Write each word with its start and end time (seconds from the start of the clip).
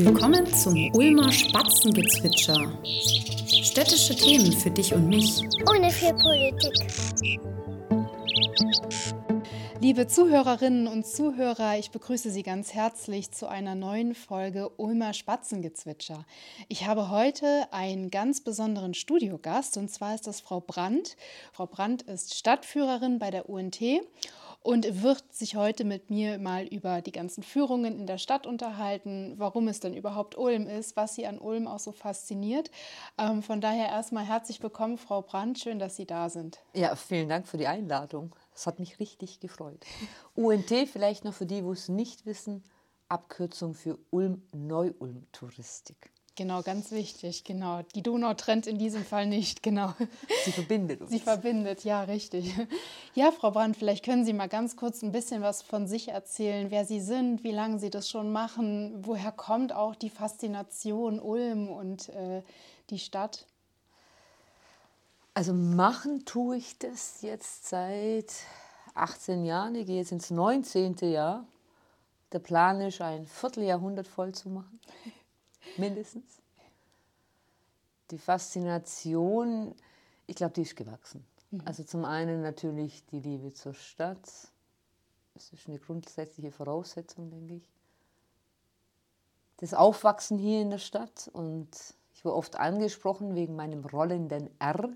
Willkommen 0.00 0.46
zum 0.54 0.94
Ulmer 0.94 1.32
Spatzengezwitscher. 1.32 2.72
Städtische 3.64 4.14
Themen 4.14 4.52
für 4.52 4.70
dich 4.70 4.94
und 4.94 5.08
mich. 5.08 5.42
Ohne 5.68 5.90
viel 5.90 6.14
Politik. 6.14 6.72
Liebe 9.80 10.06
Zuhörerinnen 10.06 10.86
und 10.86 11.04
Zuhörer, 11.04 11.78
ich 11.78 11.90
begrüße 11.90 12.30
Sie 12.30 12.44
ganz 12.44 12.74
herzlich 12.74 13.32
zu 13.32 13.48
einer 13.48 13.74
neuen 13.74 14.14
Folge 14.14 14.70
Ulmer 14.76 15.14
Spatzengezwitscher. 15.14 16.24
Ich 16.68 16.86
habe 16.86 17.10
heute 17.10 17.66
einen 17.72 18.12
ganz 18.12 18.40
besonderen 18.40 18.94
Studiogast 18.94 19.76
und 19.78 19.90
zwar 19.90 20.14
ist 20.14 20.28
das 20.28 20.40
Frau 20.40 20.60
Brandt. 20.60 21.16
Frau 21.52 21.66
Brandt 21.66 22.02
ist 22.02 22.34
Stadtführerin 22.34 23.18
bei 23.18 23.32
der 23.32 23.48
UNT 23.48 23.80
und 24.68 25.02
wird 25.02 25.32
sich 25.32 25.56
heute 25.56 25.84
mit 25.84 26.10
mir 26.10 26.38
mal 26.38 26.66
über 26.66 27.00
die 27.00 27.10
ganzen 27.10 27.42
Führungen 27.42 27.98
in 27.98 28.06
der 28.06 28.18
Stadt 28.18 28.46
unterhalten, 28.46 29.32
warum 29.38 29.66
es 29.66 29.80
denn 29.80 29.94
überhaupt 29.94 30.36
Ulm 30.36 30.66
ist, 30.66 30.94
was 30.94 31.14
sie 31.14 31.26
an 31.26 31.38
Ulm 31.38 31.66
auch 31.66 31.78
so 31.78 31.90
fasziniert. 31.90 32.70
Ähm, 33.16 33.42
von 33.42 33.62
daher 33.62 33.88
erstmal 33.88 34.26
herzlich 34.26 34.62
willkommen, 34.62 34.98
Frau 34.98 35.22
Brandt. 35.22 35.58
Schön, 35.58 35.78
dass 35.78 35.96
Sie 35.96 36.04
da 36.04 36.28
sind. 36.28 36.58
Ja, 36.74 36.94
vielen 36.96 37.30
Dank 37.30 37.48
für 37.48 37.56
die 37.56 37.66
Einladung. 37.66 38.36
Das 38.52 38.66
hat 38.66 38.78
mich 38.78 39.00
richtig 39.00 39.40
gefreut. 39.40 39.86
UNT 40.34 40.70
vielleicht 40.92 41.24
noch 41.24 41.32
für 41.32 41.46
die, 41.46 41.64
wo 41.64 41.72
es 41.72 41.88
nicht 41.88 42.26
wissen, 42.26 42.62
Abkürzung 43.08 43.72
für 43.72 43.98
Ulm 44.10 44.42
Neu-Ulm 44.52 45.28
Touristik. 45.32 46.12
Genau, 46.38 46.62
ganz 46.62 46.92
wichtig, 46.92 47.42
genau. 47.42 47.82
Die 47.96 48.02
Donau 48.04 48.32
trennt 48.34 48.68
in 48.68 48.78
diesem 48.78 49.04
Fall 49.04 49.26
nicht, 49.26 49.60
genau. 49.64 49.92
Sie 50.44 50.52
verbindet 50.52 51.00
uns. 51.00 51.10
Sie 51.10 51.18
verbindet, 51.18 51.82
ja, 51.82 52.02
richtig. 52.02 52.54
Ja, 53.16 53.32
Frau 53.32 53.50
Brandt, 53.50 53.76
vielleicht 53.76 54.04
können 54.04 54.24
Sie 54.24 54.32
mal 54.32 54.48
ganz 54.48 54.76
kurz 54.76 55.02
ein 55.02 55.10
bisschen 55.10 55.42
was 55.42 55.62
von 55.62 55.88
sich 55.88 56.10
erzählen, 56.10 56.70
wer 56.70 56.84
Sie 56.84 57.00
sind, 57.00 57.42
wie 57.42 57.50
lange 57.50 57.80
Sie 57.80 57.90
das 57.90 58.08
schon 58.08 58.30
machen, 58.30 59.04
woher 59.04 59.32
kommt 59.32 59.72
auch 59.72 59.96
die 59.96 60.10
Faszination 60.10 61.18
Ulm 61.18 61.68
und 61.70 62.08
äh, 62.10 62.42
die 62.90 63.00
Stadt? 63.00 63.44
Also 65.34 65.52
machen 65.52 66.24
tue 66.24 66.58
ich 66.58 66.78
das 66.78 67.20
jetzt 67.22 67.68
seit 67.68 68.32
18 68.94 69.44
Jahren. 69.44 69.74
Ich 69.74 69.86
gehe 69.86 69.96
jetzt 69.96 70.12
ins 70.12 70.30
19. 70.30 70.98
Jahr. 71.00 71.44
Der 72.30 72.38
Plan 72.38 72.80
ist, 72.80 73.00
ein 73.00 73.26
Vierteljahrhundert 73.26 74.06
voll 74.06 74.32
zu 74.36 74.50
machen 74.50 74.78
mindestens. 75.76 76.40
Die 78.10 78.18
Faszination, 78.18 79.74
ich 80.26 80.36
glaube, 80.36 80.54
die 80.54 80.62
ist 80.62 80.76
gewachsen. 80.76 81.24
Mhm. 81.50 81.62
Also 81.64 81.84
zum 81.84 82.04
einen 82.04 82.42
natürlich 82.42 83.04
die 83.06 83.20
Liebe 83.20 83.52
zur 83.52 83.74
Stadt. 83.74 84.28
Das 85.34 85.52
ist 85.52 85.68
eine 85.68 85.78
grundsätzliche 85.78 86.50
Voraussetzung, 86.50 87.30
denke 87.30 87.54
ich. 87.54 87.68
Das 89.58 89.74
Aufwachsen 89.74 90.38
hier 90.38 90.62
in 90.62 90.70
der 90.70 90.78
Stadt 90.78 91.28
und 91.32 91.68
ich 92.14 92.24
wurde 92.24 92.36
oft 92.36 92.56
angesprochen 92.56 93.34
wegen 93.34 93.56
meinem 93.56 93.84
rollenden 93.84 94.50
R. 94.60 94.88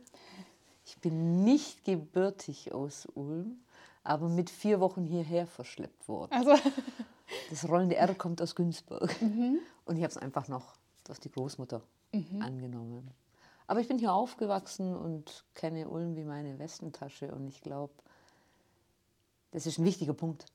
Ich 0.84 0.98
bin 0.98 1.44
nicht 1.44 1.84
gebürtig 1.84 2.72
aus 2.72 3.06
Ulm, 3.14 3.60
aber 4.04 4.28
mit 4.28 4.50
vier 4.50 4.80
Wochen 4.80 5.04
hierher 5.04 5.46
verschleppt 5.46 6.08
worden. 6.08 6.32
Also. 6.32 6.54
Das 7.50 7.68
rollende 7.68 7.96
R 7.96 8.14
kommt 8.14 8.42
aus 8.42 8.54
Günzburg. 8.54 9.20
Mhm. 9.22 9.58
Und 9.84 9.96
ich 9.96 10.02
habe 10.02 10.10
es 10.10 10.18
einfach 10.18 10.48
noch 10.48 10.76
durch 11.04 11.18
die 11.18 11.30
Großmutter 11.30 11.82
mhm. 12.12 12.42
angenommen. 12.42 13.10
Aber 13.66 13.80
ich 13.80 13.88
bin 13.88 13.98
hier 13.98 14.12
aufgewachsen 14.12 14.94
und 14.94 15.44
kenne 15.54 15.88
Ulm 15.88 16.16
wie 16.16 16.24
meine 16.24 16.58
Westentasche 16.58 17.34
und 17.34 17.48
ich 17.48 17.62
glaube, 17.62 17.94
das 19.52 19.66
ist 19.66 19.78
ein 19.78 19.84
wichtiger 19.84 20.14
Punkt. 20.14 20.46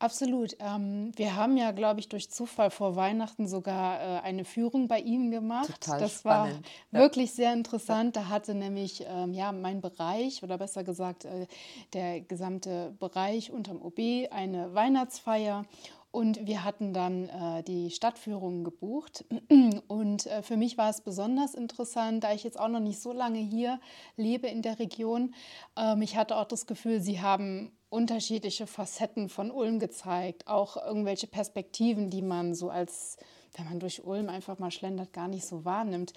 Absolut. 0.00 0.56
Ähm, 0.60 1.12
wir 1.16 1.36
haben 1.36 1.58
ja, 1.58 1.72
glaube 1.72 2.00
ich, 2.00 2.08
durch 2.08 2.30
Zufall 2.30 2.70
vor 2.70 2.96
Weihnachten 2.96 3.46
sogar 3.46 4.00
äh, 4.00 4.20
eine 4.22 4.46
Führung 4.46 4.88
bei 4.88 4.98
Ihnen 4.98 5.30
gemacht. 5.30 5.66
Total 5.66 6.00
das 6.00 6.20
spannend. 6.20 6.66
war 6.90 7.02
wirklich 7.02 7.32
sehr 7.32 7.52
interessant. 7.52 8.16
Da 8.16 8.28
hatte 8.28 8.54
nämlich 8.54 9.04
ähm, 9.06 9.34
ja, 9.34 9.52
mein 9.52 9.82
Bereich 9.82 10.42
oder 10.42 10.56
besser 10.56 10.84
gesagt 10.84 11.26
äh, 11.26 11.46
der 11.92 12.22
gesamte 12.22 12.94
Bereich 12.98 13.50
unterm 13.50 13.82
OB 13.82 13.98
eine 14.30 14.72
Weihnachtsfeier. 14.72 15.66
Und 16.12 16.46
wir 16.46 16.64
hatten 16.64 16.92
dann 16.92 17.28
äh, 17.28 17.62
die 17.62 17.90
Stadtführung 17.90 18.64
gebucht. 18.64 19.24
Und 19.86 20.26
äh, 20.26 20.42
für 20.42 20.56
mich 20.56 20.76
war 20.76 20.90
es 20.90 21.02
besonders 21.02 21.54
interessant, 21.54 22.24
da 22.24 22.32
ich 22.32 22.42
jetzt 22.42 22.58
auch 22.58 22.68
noch 22.68 22.80
nicht 22.80 23.00
so 23.00 23.12
lange 23.12 23.38
hier 23.38 23.80
lebe 24.16 24.48
in 24.48 24.62
der 24.62 24.80
Region. 24.80 25.34
Ähm, 25.76 26.02
ich 26.02 26.16
hatte 26.16 26.36
auch 26.36 26.46
das 26.46 26.66
Gefühl, 26.66 27.00
sie 27.00 27.20
haben 27.20 27.70
unterschiedliche 27.90 28.66
Facetten 28.66 29.28
von 29.28 29.50
Ulm 29.50 29.78
gezeigt, 29.78 30.48
auch 30.48 30.76
irgendwelche 30.76 31.26
Perspektiven, 31.26 32.10
die 32.10 32.22
man 32.22 32.54
so 32.54 32.70
als 32.70 33.16
wenn 33.60 33.68
man 33.68 33.80
durch 33.80 34.04
Ulm 34.04 34.28
einfach 34.28 34.58
mal 34.58 34.70
schlendert, 34.70 35.12
gar 35.12 35.28
nicht 35.28 35.46
so 35.46 35.64
wahrnimmt. 35.64 36.12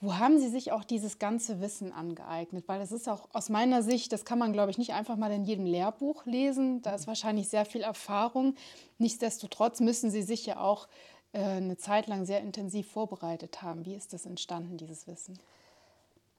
Wo 0.00 0.18
haben 0.18 0.38
Sie 0.38 0.48
sich 0.48 0.72
auch 0.72 0.84
dieses 0.84 1.18
ganze 1.18 1.60
Wissen 1.60 1.92
angeeignet? 1.92 2.64
Weil 2.66 2.80
es 2.80 2.92
ist 2.92 3.08
auch 3.08 3.28
aus 3.32 3.48
meiner 3.48 3.82
Sicht, 3.82 4.12
das 4.12 4.24
kann 4.24 4.38
man, 4.38 4.52
glaube 4.52 4.70
ich, 4.70 4.78
nicht 4.78 4.92
einfach 4.92 5.16
mal 5.16 5.30
in 5.30 5.44
jedem 5.44 5.64
Lehrbuch 5.64 6.26
lesen. 6.26 6.82
Da 6.82 6.94
ist 6.94 7.06
wahrscheinlich 7.06 7.48
sehr 7.48 7.64
viel 7.64 7.82
Erfahrung. 7.82 8.54
Nichtsdestotrotz 8.98 9.80
müssen 9.80 10.10
Sie 10.10 10.22
sich 10.22 10.44
ja 10.44 10.58
auch 10.60 10.88
äh, 11.32 11.40
eine 11.40 11.76
Zeit 11.76 12.08
lang 12.08 12.24
sehr 12.24 12.40
intensiv 12.40 12.90
vorbereitet 12.90 13.62
haben. 13.62 13.84
Wie 13.84 13.94
ist 13.94 14.12
das 14.12 14.26
entstanden, 14.26 14.76
dieses 14.76 15.06
Wissen? 15.06 15.38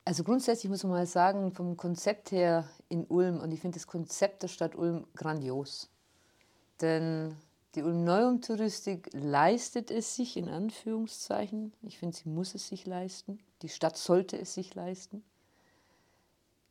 Also 0.03 0.23
grundsätzlich 0.23 0.69
muss 0.69 0.83
man 0.83 0.91
mal 0.91 1.05
sagen, 1.05 1.51
vom 1.51 1.77
Konzept 1.77 2.31
her 2.31 2.67
in 2.89 3.05
Ulm, 3.05 3.39
und 3.39 3.51
ich 3.51 3.61
finde 3.61 3.77
das 3.77 3.87
Konzept 3.87 4.43
der 4.43 4.47
Stadt 4.47 4.75
Ulm 4.75 5.05
grandios. 5.15 5.89
Denn 6.81 7.35
die 7.75 7.83
Ulm-Neuum-Touristik 7.83 9.09
leistet 9.13 9.91
es 9.91 10.15
sich 10.15 10.37
in 10.37 10.49
Anführungszeichen. 10.49 11.71
Ich 11.83 11.99
finde, 11.99 12.17
sie 12.17 12.29
muss 12.29 12.55
es 12.55 12.67
sich 12.67 12.87
leisten. 12.87 13.39
Die 13.61 13.69
Stadt 13.69 13.95
sollte 13.97 14.39
es 14.39 14.53
sich 14.53 14.73
leisten, 14.73 15.23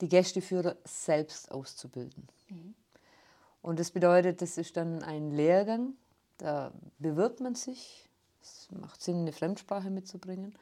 die 0.01 0.09
Gästeführer 0.09 0.77
selbst 0.85 1.53
auszubilden. 1.53 2.27
Mhm. 2.49 2.75
Und 3.63 3.79
das 3.79 3.91
bedeutet, 3.91 4.43
das 4.43 4.59
ist 4.59 4.77
dann 4.77 5.03
ein 5.03 5.31
Lehrgang, 5.31 5.95
da 6.39 6.73
bewirbt 6.99 7.41
man 7.41 7.55
sich. 7.55 8.09
Es 8.41 8.69
macht 8.71 9.03
Sinn, 9.03 9.21
eine 9.21 9.33
Fremdsprache 9.33 9.91
mitzubringen. 9.91 10.55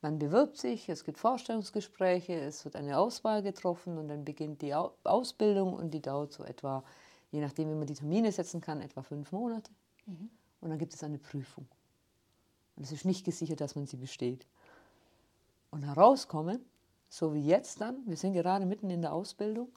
Man 0.00 0.18
bewirbt 0.18 0.58
sich, 0.58 0.88
es 0.88 1.04
gibt 1.04 1.18
Vorstellungsgespräche, 1.18 2.34
es 2.34 2.64
wird 2.64 2.76
eine 2.76 2.98
Auswahl 2.98 3.42
getroffen 3.42 3.98
und 3.98 4.08
dann 4.08 4.24
beginnt 4.24 4.62
die 4.62 4.74
Ausbildung 4.74 5.74
und 5.74 5.92
die 5.92 6.02
dauert 6.02 6.32
so 6.32 6.44
etwa, 6.44 6.82
je 7.30 7.40
nachdem, 7.40 7.70
wie 7.70 7.74
man 7.74 7.86
die 7.86 7.94
Termine 7.94 8.32
setzen 8.32 8.60
kann, 8.60 8.80
etwa 8.80 9.02
fünf 9.02 9.32
Monate. 9.32 9.70
Mhm. 10.06 10.30
Und 10.60 10.70
dann 10.70 10.78
gibt 10.78 10.94
es 10.94 11.02
eine 11.02 11.18
Prüfung. 11.18 11.66
Und 12.76 12.84
es 12.84 12.92
ist 12.92 13.04
nicht 13.04 13.24
gesichert, 13.24 13.60
dass 13.60 13.74
man 13.74 13.86
sie 13.86 13.96
besteht. 13.96 14.46
Und 15.70 15.84
herauskommen, 15.84 16.64
so 17.08 17.34
wie 17.34 17.46
jetzt 17.46 17.80
dann, 17.80 18.02
wir 18.06 18.16
sind 18.16 18.32
gerade 18.32 18.64
mitten 18.64 18.90
in 18.90 19.02
der 19.02 19.12
Ausbildung 19.12 19.68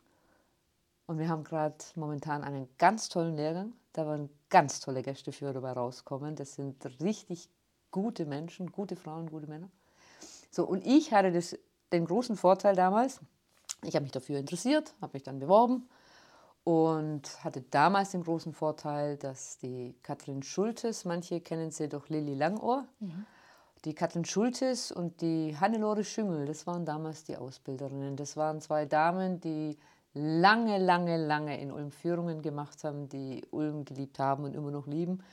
und 1.08 1.20
wir 1.20 1.30
haben 1.30 1.44
gerade 1.44 1.76
momentan 1.96 2.44
einen 2.44 2.68
ganz 2.78 3.10
tollen 3.10 3.36
Lehrgang. 3.36 3.74
Da 3.94 4.06
werden 4.06 4.30
ganz 4.50 4.80
tolle 4.80 5.02
Gästeführer 5.04 5.54
dabei 5.54 5.72
rauskommen. 5.72 6.36
Das 6.36 6.56
sind 6.56 6.86
richtig 7.02 7.50
gute 7.92 8.26
Menschen, 8.26 8.72
gute 8.72 8.96
Frauen, 8.96 9.30
gute 9.30 9.48
Männer. 9.48 9.70
So, 10.50 10.66
und 10.66 10.86
ich 10.86 11.14
hatte 11.14 11.32
das, 11.32 11.58
den 11.92 12.06
großen 12.06 12.36
Vorteil 12.36 12.76
damals, 12.76 13.20
ich 13.84 13.96
habe 13.96 14.04
mich 14.04 14.12
dafür 14.12 14.40
interessiert, 14.40 14.96
habe 15.02 15.14
mich 15.14 15.24
dann 15.24 15.40
beworben 15.40 15.88
und 16.66 17.44
hatte 17.44 17.62
damals 17.62 18.12
den 18.12 18.24
großen 18.24 18.52
Vorteil, 18.52 19.18
dass 19.18 19.60
die 19.60 19.96
Katrin 20.02 20.42
Schultes, 20.42 21.06
manche 21.06 21.40
kennen 21.40 21.70
sie 21.70 21.88
durch 21.88 22.10
Lilly 22.10 22.34
Langohr, 22.34 22.88
mhm. 23.00 23.26
die 23.86 23.94
Katrin 23.94 24.26
Schultes 24.26 24.92
und 24.92 25.22
die 25.22 25.56
Hannelore 25.58 26.04
Schüngel, 26.04 26.48
das 26.48 26.66
waren 26.66 26.84
damals 26.84 27.24
die 27.24 27.38
Ausbilderinnen. 27.38 28.16
Das 28.16 28.36
waren 28.36 28.62
zwei 28.62 28.88
Damen, 28.88 29.40
die 29.40 29.78
lange, 30.16 30.80
lange, 30.80 31.24
lange 31.24 31.62
in 31.62 31.72
Ulm 31.72 31.92
Führungen 31.92 32.42
gemacht 32.42 32.84
haben, 32.84 33.10
die 33.10 33.46
Ulm 33.52 33.86
geliebt 33.86 34.18
haben 34.18 34.44
und 34.44 34.56
immer 34.56 34.72
noch 34.72 34.88
lieben 34.88 35.24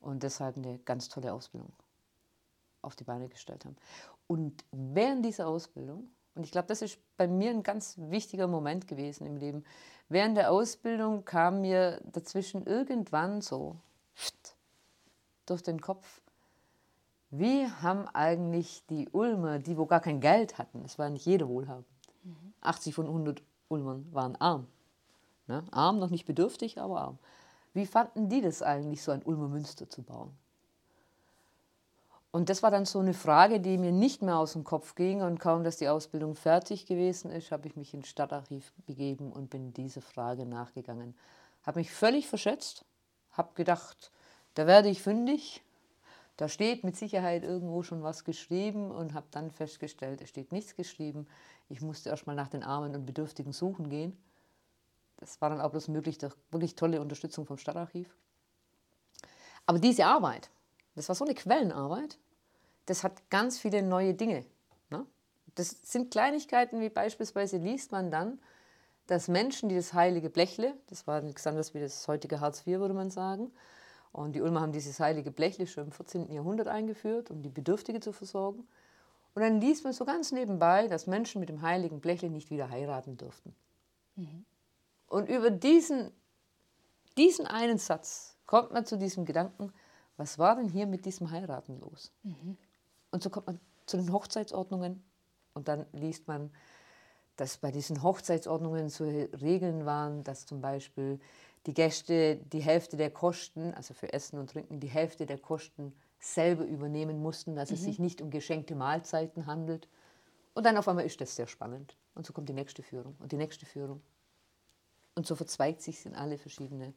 und 0.00 0.22
deshalb 0.22 0.56
eine 0.56 0.78
ganz 0.78 1.08
tolle 1.08 1.32
Ausbildung 1.32 1.72
auf 2.82 2.94
die 2.94 3.02
Beine 3.02 3.28
gestellt 3.28 3.64
haben. 3.64 3.76
Und 4.28 4.64
während 4.70 5.24
dieser 5.24 5.48
Ausbildung, 5.48 6.10
und 6.36 6.44
ich 6.44 6.52
glaube, 6.52 6.68
das 6.68 6.82
ist 6.82 6.98
bei 7.16 7.26
mir 7.26 7.50
ein 7.50 7.62
ganz 7.62 7.96
wichtiger 7.98 8.46
Moment 8.46 8.86
gewesen 8.86 9.26
im 9.26 9.36
Leben, 9.36 9.64
Während 10.08 10.36
der 10.36 10.52
Ausbildung 10.52 11.24
kam 11.24 11.62
mir 11.62 12.00
dazwischen 12.04 12.64
irgendwann 12.64 13.40
so 13.40 13.76
durch 15.46 15.62
den 15.62 15.80
Kopf, 15.80 16.20
wie 17.30 17.66
haben 17.66 18.06
eigentlich 18.08 18.84
die 18.88 19.08
Ulmer, 19.10 19.58
die 19.58 19.76
wo 19.76 19.86
gar 19.86 20.00
kein 20.00 20.20
Geld 20.20 20.58
hatten, 20.58 20.84
es 20.84 20.98
war 20.98 21.10
nicht 21.10 21.26
jeder 21.26 21.48
wohlhabend, 21.48 21.86
mhm. 22.22 22.54
80 22.60 22.94
von 22.94 23.06
100 23.06 23.42
Ulmern 23.68 24.06
waren 24.12 24.36
arm. 24.36 24.68
Ne? 25.48 25.64
Arm, 25.72 25.98
noch 25.98 26.10
nicht 26.10 26.24
bedürftig, 26.24 26.80
aber 26.80 27.00
arm. 27.00 27.18
Wie 27.74 27.86
fanden 27.86 28.28
die 28.28 28.40
das 28.40 28.62
eigentlich, 28.62 29.02
so 29.02 29.10
ein 29.10 29.24
Ulmer 29.24 29.48
Münster 29.48 29.90
zu 29.90 30.02
bauen? 30.02 30.30
Und 32.36 32.50
das 32.50 32.62
war 32.62 32.70
dann 32.70 32.84
so 32.84 32.98
eine 32.98 33.14
Frage, 33.14 33.60
die 33.60 33.78
mir 33.78 33.92
nicht 33.92 34.20
mehr 34.20 34.36
aus 34.36 34.52
dem 34.52 34.62
Kopf 34.62 34.94
ging. 34.94 35.22
Und 35.22 35.40
kaum, 35.40 35.64
dass 35.64 35.78
die 35.78 35.88
Ausbildung 35.88 36.34
fertig 36.34 36.84
gewesen 36.84 37.30
ist, 37.30 37.50
habe 37.50 37.66
ich 37.66 37.76
mich 37.76 37.94
ins 37.94 38.08
Stadtarchiv 38.08 38.74
begeben 38.84 39.32
und 39.32 39.48
bin 39.48 39.72
dieser 39.72 40.02
Frage 40.02 40.44
nachgegangen. 40.44 41.16
Habe 41.62 41.78
mich 41.78 41.90
völlig 41.90 42.28
verschätzt, 42.28 42.84
habe 43.32 43.54
gedacht, 43.54 44.10
da 44.52 44.66
werde 44.66 44.90
ich 44.90 45.00
fündig. 45.00 45.62
Da 46.36 46.50
steht 46.50 46.84
mit 46.84 46.94
Sicherheit 46.94 47.42
irgendwo 47.42 47.82
schon 47.82 48.02
was 48.02 48.22
geschrieben 48.22 48.90
und 48.90 49.14
habe 49.14 49.28
dann 49.30 49.50
festgestellt, 49.50 50.20
es 50.20 50.28
steht 50.28 50.52
nichts 50.52 50.76
geschrieben. 50.76 51.26
Ich 51.70 51.80
musste 51.80 52.10
erst 52.10 52.26
mal 52.26 52.36
nach 52.36 52.48
den 52.48 52.62
Armen 52.62 52.94
und 52.94 53.06
Bedürftigen 53.06 53.54
suchen 53.54 53.88
gehen. 53.88 54.14
Das 55.16 55.40
war 55.40 55.48
dann 55.48 55.62
auch 55.62 55.70
bloß 55.70 55.88
möglich 55.88 56.18
durch 56.18 56.34
wirklich 56.50 56.74
tolle 56.74 57.00
Unterstützung 57.00 57.46
vom 57.46 57.56
Stadtarchiv. 57.56 58.14
Aber 59.64 59.78
diese 59.78 60.04
Arbeit, 60.04 60.50
das 60.96 61.08
war 61.08 61.14
so 61.14 61.24
eine 61.24 61.34
Quellenarbeit, 61.34 62.18
das 62.86 63.04
hat 63.04 63.30
ganz 63.30 63.58
viele 63.58 63.82
neue 63.82 64.14
Dinge. 64.14 64.44
Ne? 64.90 65.04
Das 65.54 65.76
sind 65.82 66.10
Kleinigkeiten, 66.10 66.80
wie 66.80 66.88
beispielsweise 66.88 67.58
liest 67.58 67.92
man 67.92 68.10
dann, 68.10 68.38
dass 69.06 69.28
Menschen, 69.28 69.68
die 69.68 69.76
das 69.76 69.92
heilige 69.92 70.30
Blechle, 70.30 70.74
das 70.88 71.06
war 71.06 71.20
nichts 71.20 71.46
anderes 71.46 71.74
wie 71.74 71.80
das 71.80 72.08
heutige 72.08 72.40
Hartz 72.40 72.66
IV, 72.66 72.78
würde 72.78 72.94
man 72.94 73.10
sagen, 73.10 73.52
und 74.12 74.32
die 74.32 74.40
Ulmer 74.40 74.62
haben 74.62 74.72
dieses 74.72 74.98
heilige 74.98 75.30
Blechle 75.30 75.66
schon 75.66 75.84
im 75.84 75.92
14. 75.92 76.32
Jahrhundert 76.32 76.68
eingeführt, 76.68 77.30
um 77.30 77.42
die 77.42 77.50
Bedürftige 77.50 78.00
zu 78.00 78.12
versorgen. 78.12 78.66
Und 79.34 79.42
dann 79.42 79.60
liest 79.60 79.84
man 79.84 79.92
so 79.92 80.06
ganz 80.06 80.32
nebenbei, 80.32 80.88
dass 80.88 81.06
Menschen 81.06 81.38
mit 81.40 81.50
dem 81.50 81.60
heiligen 81.60 82.00
Blechle 82.00 82.30
nicht 82.30 82.50
wieder 82.50 82.70
heiraten 82.70 83.18
dürften. 83.18 83.54
Mhm. 84.14 84.46
Und 85.08 85.28
über 85.28 85.50
diesen, 85.50 86.10
diesen 87.18 87.46
einen 87.46 87.76
Satz 87.76 88.38
kommt 88.46 88.72
man 88.72 88.86
zu 88.86 88.96
diesem 88.96 89.26
Gedanken, 89.26 89.70
was 90.16 90.38
war 90.38 90.56
denn 90.56 90.70
hier 90.70 90.86
mit 90.86 91.04
diesem 91.04 91.30
Heiraten 91.30 91.78
los? 91.80 92.10
Mhm. 92.22 92.56
Und 93.16 93.22
so 93.22 93.30
kommt 93.30 93.46
man 93.46 93.58
zu 93.86 93.96
den 93.96 94.12
Hochzeitsordnungen 94.12 95.02
und 95.54 95.68
dann 95.68 95.86
liest 95.92 96.28
man, 96.28 96.50
dass 97.36 97.56
bei 97.56 97.70
diesen 97.70 98.02
Hochzeitsordnungen 98.02 98.90
so 98.90 99.04
Regeln 99.04 99.86
waren, 99.86 100.22
dass 100.22 100.44
zum 100.44 100.60
Beispiel 100.60 101.18
die 101.64 101.72
Gäste 101.72 102.36
die 102.36 102.60
Hälfte 102.60 102.98
der 102.98 103.10
Kosten, 103.10 103.72
also 103.72 103.94
für 103.94 104.12
Essen 104.12 104.38
und 104.38 104.50
Trinken, 104.50 104.80
die 104.80 104.88
Hälfte 104.88 105.24
der 105.24 105.38
Kosten 105.38 105.94
selber 106.18 106.66
übernehmen 106.66 107.22
mussten, 107.22 107.56
dass 107.56 107.70
mhm. 107.70 107.76
es 107.76 107.84
sich 107.84 107.98
nicht 107.98 108.20
um 108.20 108.28
geschenkte 108.28 108.74
Mahlzeiten 108.74 109.46
handelt. 109.46 109.88
Und 110.52 110.66
dann 110.66 110.76
auf 110.76 110.86
einmal 110.86 111.06
ist 111.06 111.18
das 111.22 111.34
sehr 111.36 111.46
spannend. 111.46 111.96
Und 112.14 112.26
so 112.26 112.34
kommt 112.34 112.50
die 112.50 112.52
nächste 112.52 112.82
Führung 112.82 113.16
und 113.18 113.32
die 113.32 113.38
nächste 113.38 113.64
Führung. 113.64 114.02
Und 115.14 115.26
so 115.26 115.36
verzweigt 115.36 115.80
sich 115.80 116.04
in 116.04 116.14
alle 116.14 116.36
verschiedene. 116.36 116.92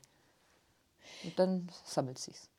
Und 1.24 1.40
dann 1.40 1.70
sammelt 1.86 2.18
sich's. 2.18 2.50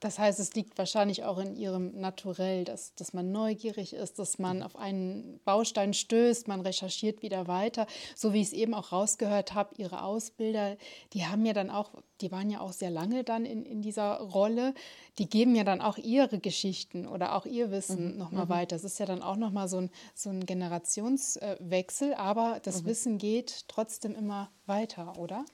Das 0.00 0.18
heißt, 0.18 0.40
es 0.40 0.54
liegt 0.54 0.78
wahrscheinlich 0.78 1.24
auch 1.24 1.38
in 1.38 1.54
ihrem 1.54 2.00
Naturell, 2.00 2.64
dass, 2.64 2.94
dass 2.94 3.12
man 3.12 3.30
neugierig 3.32 3.92
ist, 3.92 4.18
dass 4.18 4.38
man 4.38 4.62
auf 4.62 4.76
einen 4.76 5.40
Baustein 5.44 5.92
stößt, 5.92 6.48
man 6.48 6.62
recherchiert 6.62 7.22
wieder 7.22 7.46
weiter. 7.48 7.86
So 8.16 8.32
wie 8.32 8.40
ich 8.40 8.48
es 8.48 8.52
eben 8.54 8.72
auch 8.72 8.92
rausgehört 8.92 9.54
habe, 9.54 9.74
ihre 9.76 10.02
Ausbilder, 10.02 10.78
die 11.12 11.26
haben 11.26 11.44
ja 11.44 11.52
dann 11.52 11.68
auch, 11.68 11.90
die 12.22 12.32
waren 12.32 12.48
ja 12.48 12.60
auch 12.60 12.72
sehr 12.72 12.90
lange 12.90 13.24
dann 13.24 13.44
in, 13.44 13.66
in 13.66 13.82
dieser 13.82 14.20
Rolle, 14.20 14.72
die 15.18 15.28
geben 15.28 15.54
ja 15.54 15.64
dann 15.64 15.82
auch 15.82 15.98
ihre 15.98 16.38
Geschichten 16.38 17.06
oder 17.06 17.36
auch 17.36 17.44
ihr 17.44 17.70
Wissen 17.70 18.12
mhm. 18.12 18.18
nochmal 18.18 18.46
mhm. 18.46 18.50
weiter. 18.50 18.76
Das 18.76 18.84
ist 18.84 18.98
ja 18.98 19.06
dann 19.06 19.22
auch 19.22 19.36
nochmal 19.36 19.68
so 19.68 19.76
ein, 19.76 19.90
so 20.14 20.30
ein 20.30 20.46
Generationswechsel, 20.46 22.14
aber 22.14 22.58
das 22.62 22.82
mhm. 22.82 22.86
Wissen 22.86 23.18
geht 23.18 23.68
trotzdem 23.68 24.14
immer 24.14 24.50
weiter, 24.64 25.18
oder? 25.18 25.44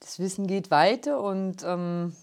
Das 0.00 0.18
Wissen 0.18 0.46
geht 0.46 0.70
weiter 0.70 1.20
und 1.22 1.62
ähm 1.62 2.14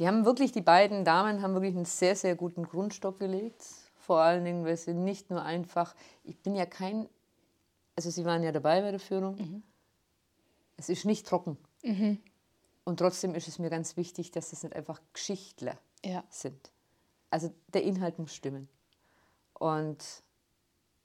die 0.00 0.06
haben 0.06 0.24
wirklich, 0.24 0.50
die 0.50 0.62
beiden 0.62 1.04
Damen 1.04 1.42
haben 1.42 1.52
wirklich 1.52 1.76
einen 1.76 1.84
sehr, 1.84 2.16
sehr 2.16 2.34
guten 2.34 2.62
Grundstock 2.62 3.18
gelegt. 3.18 3.62
Vor 3.98 4.20
allen 4.20 4.46
Dingen, 4.46 4.64
weil 4.64 4.78
sie 4.78 4.94
nicht 4.94 5.28
nur 5.28 5.42
einfach, 5.42 5.94
ich 6.24 6.38
bin 6.38 6.56
ja 6.56 6.64
kein, 6.64 7.06
also 7.94 8.08
sie 8.08 8.24
waren 8.24 8.42
ja 8.42 8.50
dabei 8.50 8.80
bei 8.80 8.92
der 8.92 8.98
Führung, 8.98 9.36
mhm. 9.36 9.62
es 10.78 10.88
ist 10.88 11.04
nicht 11.04 11.26
trocken. 11.26 11.58
Mhm. 11.82 12.18
Und 12.84 12.96
trotzdem 12.96 13.34
ist 13.34 13.46
es 13.46 13.58
mir 13.58 13.68
ganz 13.68 13.98
wichtig, 13.98 14.30
dass 14.30 14.54
es 14.54 14.62
nicht 14.62 14.74
einfach 14.74 15.02
Geschichtler 15.12 15.76
ja. 16.02 16.24
sind. 16.30 16.72
Also 17.28 17.52
der 17.68 17.82
Inhalt 17.82 18.18
muss 18.18 18.34
stimmen. 18.34 18.70
Und 19.52 20.02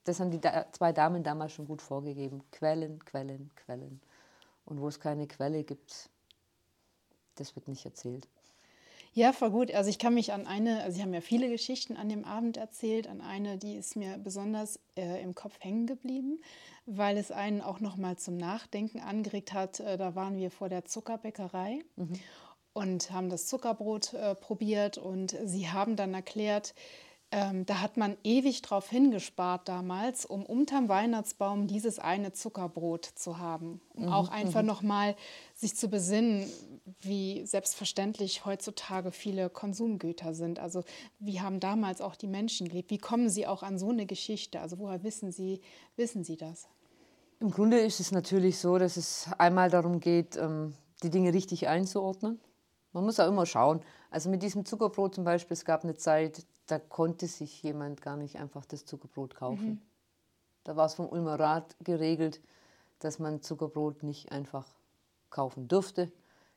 das 0.06 0.22
haben 0.22 0.32
die 0.32 0.40
zwei 0.72 0.94
Damen 0.94 1.22
damals 1.22 1.52
schon 1.52 1.68
gut 1.68 1.82
vorgegeben. 1.82 2.50
Quellen, 2.50 3.04
Quellen, 3.04 3.52
Quellen. 3.56 4.00
Und 4.64 4.80
wo 4.80 4.88
es 4.88 5.02
keine 5.02 5.28
Quelle 5.28 5.66
gibt, 5.66 6.10
das 7.36 7.58
wird 7.58 7.68
nicht 7.68 7.84
erzählt. 7.84 8.30
Ja, 9.18 9.32
voll 9.32 9.50
gut. 9.50 9.74
Also 9.74 9.90
ich 9.90 9.98
kann 9.98 10.14
mich 10.14 10.34
an 10.34 10.46
eine, 10.46 10.84
also 10.84 10.98
Sie 10.98 11.02
haben 11.02 11.14
ja 11.14 11.22
viele 11.22 11.50
Geschichten 11.50 11.96
an 11.96 12.10
dem 12.10 12.26
Abend 12.26 12.58
erzählt, 12.58 13.08
an 13.08 13.22
eine, 13.22 13.58
die 13.58 13.76
ist 13.76 13.96
mir 13.96 14.18
besonders 14.18 14.78
äh, 14.98 15.24
im 15.24 15.34
Kopf 15.34 15.54
hängen 15.60 15.88
geblieben, 15.88 16.42
weil 16.86 17.16
es 17.16 17.32
einen 17.32 17.62
auch 17.62 17.80
noch 17.80 17.96
mal 17.96 18.18
zum 18.18 18.36
Nachdenken 18.36 19.00
angeregt 19.00 19.54
hat. 19.54 19.80
Äh, 19.80 19.98
da 19.98 20.16
waren 20.16 20.36
wir 20.36 20.52
vor 20.52 20.68
der 20.68 20.84
Zuckerbäckerei 20.84 21.80
mhm. 21.96 22.20
und 22.74 23.10
haben 23.12 23.30
das 23.30 23.48
Zuckerbrot 23.48 24.14
äh, 24.16 24.36
probiert 24.36 24.98
und 24.98 25.34
Sie 25.46 25.70
haben 25.70 25.96
dann 25.96 26.14
erklärt, 26.14 26.76
ähm, 27.32 27.66
da 27.66 27.80
hat 27.80 27.96
man 27.96 28.18
ewig 28.26 28.64
drauf 28.64 28.90
hingespart 28.90 29.70
damals, 29.70 30.26
um 30.26 30.46
unterm 30.46 30.90
Weihnachtsbaum 30.90 31.68
dieses 31.68 32.00
eine 32.00 32.34
Zuckerbrot 32.34 33.06
zu 33.06 33.40
haben. 33.40 33.80
Um 33.94 34.08
mhm, 34.08 34.12
auch 34.14 34.30
einfach 34.30 34.62
mhm. 34.62 34.68
nochmal 34.68 35.16
sich 35.54 35.76
zu 35.76 35.90
besinnen, 35.90 36.52
wie 37.02 37.46
selbstverständlich 37.46 38.46
heutzutage 38.46 39.12
viele 39.12 39.50
Konsumgüter 39.50 40.34
sind. 40.34 40.60
Also 40.60 40.84
wie 41.20 41.42
haben 41.42 41.60
damals 41.60 42.00
auch 42.02 42.16
die 42.16 42.28
Menschen 42.28 42.68
gelebt? 42.68 42.92
Wie 42.92 42.98
kommen 42.98 43.30
sie 43.30 43.48
auch 43.48 43.64
an 43.64 43.80
so 43.80 43.90
eine 43.90 44.06
Geschichte? 44.06 44.60
Also 44.60 44.78
woher 44.78 45.04
wissen 45.04 45.32
sie, 45.32 45.62
wissen 45.96 46.24
sie 46.24 46.38
das? 46.38 46.68
Im 47.40 47.52
Grunde 47.52 47.80
ist 47.80 48.00
es 48.00 48.12
natürlich 48.12 48.60
so, 48.60 48.78
dass 48.78 48.98
es 48.98 49.28
einmal 49.38 49.70
darum 49.70 50.00
geht, 50.00 50.38
ähm, 50.38 50.76
die 51.04 51.10
Dinge 51.10 51.34
richtig 51.34 51.68
einzuordnen. 51.68 52.40
Man 52.94 53.04
muss 53.04 53.20
auch 53.20 53.28
immer 53.28 53.46
schauen. 53.46 53.82
Also 54.10 54.30
mit 54.30 54.42
diesem 54.42 54.64
Zuckerbrot 54.64 55.16
zum 55.16 55.26
Beispiel, 55.26 55.54
es 55.54 55.66
gab 55.66 55.84
eine 55.84 55.96
Zeit, 55.96 56.46
da 56.68 56.80
konnte 56.80 57.28
sich 57.28 57.62
jemand 57.64 58.02
gar 58.02 58.16
nicht 58.16 58.38
einfach 58.38 58.66
das 58.66 58.86
Zuckerbrot 58.86 59.36
kaufen. 59.36 59.68
Mhm. 59.68 59.82
Da 60.64 60.76
war 60.76 60.86
es 60.86 60.94
vom 60.94 61.10
Ulmer 61.10 61.40
Rat 61.40 61.76
geregelt, 61.84 62.42
dass 63.00 63.20
man 63.20 63.42
Zuckerbrot 63.42 64.04
nicht 64.04 64.32
einfach 64.32 64.66
kaufen 65.30 65.68
durfte. 65.68 66.12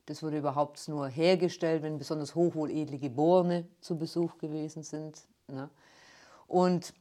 Das 0.08 0.22
wurde 0.22 0.38
überhaupt 0.38 0.88
nur 0.88 1.06
hergestellt, 1.06 1.82
wenn 1.82 1.99
besonders 1.99 2.34
hochwohledle 2.34 2.99
Geborene 2.99 3.69
zu 3.82 3.99
Besuch 3.99 4.38
gewesen 4.38 4.82
sind. 4.82 5.20
Ne? 5.49 5.69
Und 6.46 6.94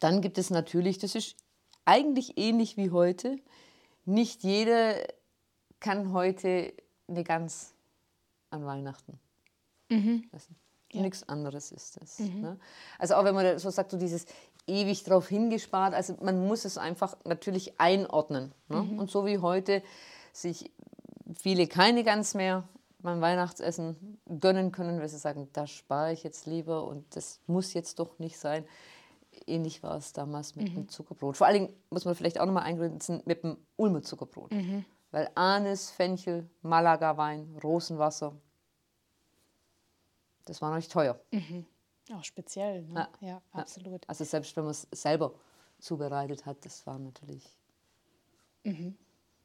dann 0.00 0.22
gibt 0.22 0.38
es 0.38 0.48
natürlich, 0.48 0.96
das 0.96 1.14
ist 1.14 1.36
eigentlich 1.84 2.38
ähnlich 2.38 2.78
wie 2.78 2.90
heute, 2.90 3.36
nicht 4.06 4.44
jeder 4.44 4.94
kann 5.78 6.14
heute 6.14 6.72
eine 7.06 7.22
Gans 7.22 7.74
an 8.48 8.64
Weihnachten. 8.64 9.20
Mhm. 9.90 10.24
Ja. 10.92 11.02
Nichts 11.02 11.28
anderes 11.28 11.70
ist 11.70 11.98
es. 12.00 12.20
Mhm. 12.20 12.40
Ne? 12.40 12.58
Also 12.98 13.16
auch 13.16 13.24
wenn 13.24 13.34
man 13.34 13.58
so 13.58 13.68
sagt, 13.68 13.90
so 13.90 13.98
dieses 13.98 14.24
ewig 14.66 15.04
drauf 15.04 15.28
hingespart, 15.28 15.92
also 15.92 16.16
man 16.22 16.46
muss 16.46 16.64
es 16.64 16.78
einfach 16.78 17.14
natürlich 17.24 17.78
einordnen. 17.78 18.54
Ne? 18.68 18.84
Mhm. 18.84 19.00
Und 19.00 19.10
so 19.10 19.26
wie 19.26 19.36
heute 19.36 19.82
sich 20.32 20.70
viele 21.46 21.68
keine 21.68 22.02
ganz 22.02 22.34
mehr 22.34 22.68
beim 22.98 23.20
Weihnachtsessen 23.20 24.18
gönnen 24.40 24.72
können, 24.72 24.98
weil 24.98 25.08
sie 25.08 25.16
sagen, 25.16 25.48
da 25.52 25.68
spare 25.68 26.12
ich 26.12 26.24
jetzt 26.24 26.46
lieber 26.46 26.88
und 26.88 27.14
das 27.14 27.40
muss 27.46 27.72
jetzt 27.72 28.00
doch 28.00 28.18
nicht 28.18 28.36
sein. 28.36 28.64
Ähnlich 29.46 29.80
war 29.84 29.94
es 29.96 30.12
damals 30.12 30.56
mit 30.56 30.70
mhm. 30.70 30.74
dem 30.74 30.88
Zuckerbrot. 30.88 31.36
Vor 31.36 31.46
allen 31.46 31.54
Dingen 31.54 31.76
muss 31.88 32.04
man 32.04 32.16
vielleicht 32.16 32.40
auch 32.40 32.46
nochmal 32.46 32.64
eingrenzen 32.64 33.22
mit 33.26 33.44
dem 33.44 33.58
Ulmer 33.76 34.02
Zuckerbrot. 34.02 34.50
Mhm. 34.50 34.84
Weil 35.12 35.30
Anis, 35.36 35.88
Fenchel, 35.90 36.50
Malaga-Wein, 36.62 37.56
Rosenwasser, 37.62 38.34
das 40.46 40.60
war 40.60 40.70
noch 40.70 40.76
nicht 40.78 40.90
teuer. 40.90 41.16
Mhm. 41.30 41.64
Auch 42.12 42.24
speziell, 42.24 42.82
ne? 42.86 43.08
ja, 43.20 43.28
ja, 43.28 43.42
absolut. 43.52 44.02
Also 44.08 44.24
selbst 44.24 44.56
wenn 44.56 44.64
man 44.64 44.72
es 44.72 44.88
selber 44.90 45.32
zubereitet 45.78 46.44
hat, 46.44 46.64
das 46.64 46.84
war 46.88 46.98
natürlich 46.98 47.56
mhm. 48.64 48.96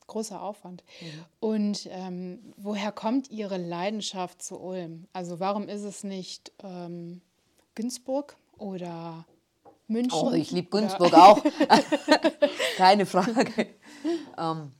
Großer 0.07 0.41
Aufwand. 0.41 0.83
Mhm. 0.99 1.25
Und 1.39 1.89
ähm, 1.91 2.53
woher 2.57 2.91
kommt 2.91 3.29
Ihre 3.29 3.57
Leidenschaft 3.57 4.41
zu 4.41 4.59
Ulm? 4.59 5.07
Also 5.13 5.39
warum 5.39 5.67
ist 5.67 5.83
es 5.83 6.03
nicht 6.03 6.51
ähm, 6.63 7.21
Günzburg 7.75 8.35
oder 8.57 9.25
München? 9.87 10.19
Oh, 10.19 10.31
ich 10.31 10.51
liebe 10.51 10.69
Günzburg 10.69 11.13
auch. 11.13 11.43
Keine 12.77 13.05
Frage. 13.05 13.67
ähm, 14.37 14.71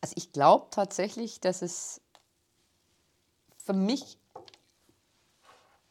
also 0.00 0.14
ich 0.14 0.32
glaube 0.32 0.68
tatsächlich, 0.70 1.40
dass 1.40 1.62
es 1.62 2.00
für 3.56 3.72
mich 3.74 4.18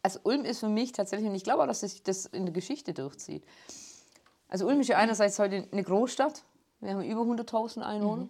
also 0.08 0.22
Ulm 0.24 0.46
ist 0.46 0.60
für 0.60 0.70
mich 0.70 0.94
tatsächlich, 0.94 1.30
und 1.30 1.36
ich 1.36 1.44
glaube 1.44 1.64
auch, 1.64 1.68
dass 1.68 1.82
sich 1.82 2.02
das 2.02 2.28
in 2.28 2.46
der 2.46 2.54
Geschichte 2.54 2.94
durchzieht. 2.94 3.44
Also 4.48 4.66
Ulm 4.66 4.80
ist 4.80 4.88
ja 4.88 4.98
einerseits 4.98 5.38
heute 5.38 5.68
eine 5.70 5.84
Großstadt. 5.84 6.46
Wir 6.80 6.92
haben 6.92 7.04
über 7.04 7.22
100.000 7.22 7.82
Einwohner. 7.82 8.24
Mhm. 8.24 8.30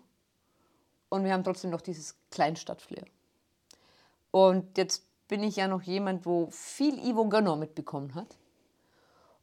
Und 1.10 1.24
wir 1.24 1.34
haben 1.34 1.44
trotzdem 1.44 1.72
noch 1.72 1.82
dieses 1.82 2.16
Kleinstadtflair. 2.32 3.06
Und 4.32 4.78
jetzt 4.78 5.06
bin 5.28 5.44
ich 5.44 5.56
ja 5.56 5.68
noch 5.68 5.82
jemand, 5.82 6.26
wo 6.26 6.50
viel 6.52 7.00
Ivo 7.06 7.28
Gönner 7.28 7.56
mitbekommen 7.56 8.16
hat. 8.16 8.38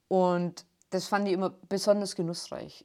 Und 0.08 0.64
das 0.90 1.08
fand 1.08 1.26
ich 1.26 1.34
immer 1.34 1.50
besonders 1.68 2.14
genussreich. 2.14 2.84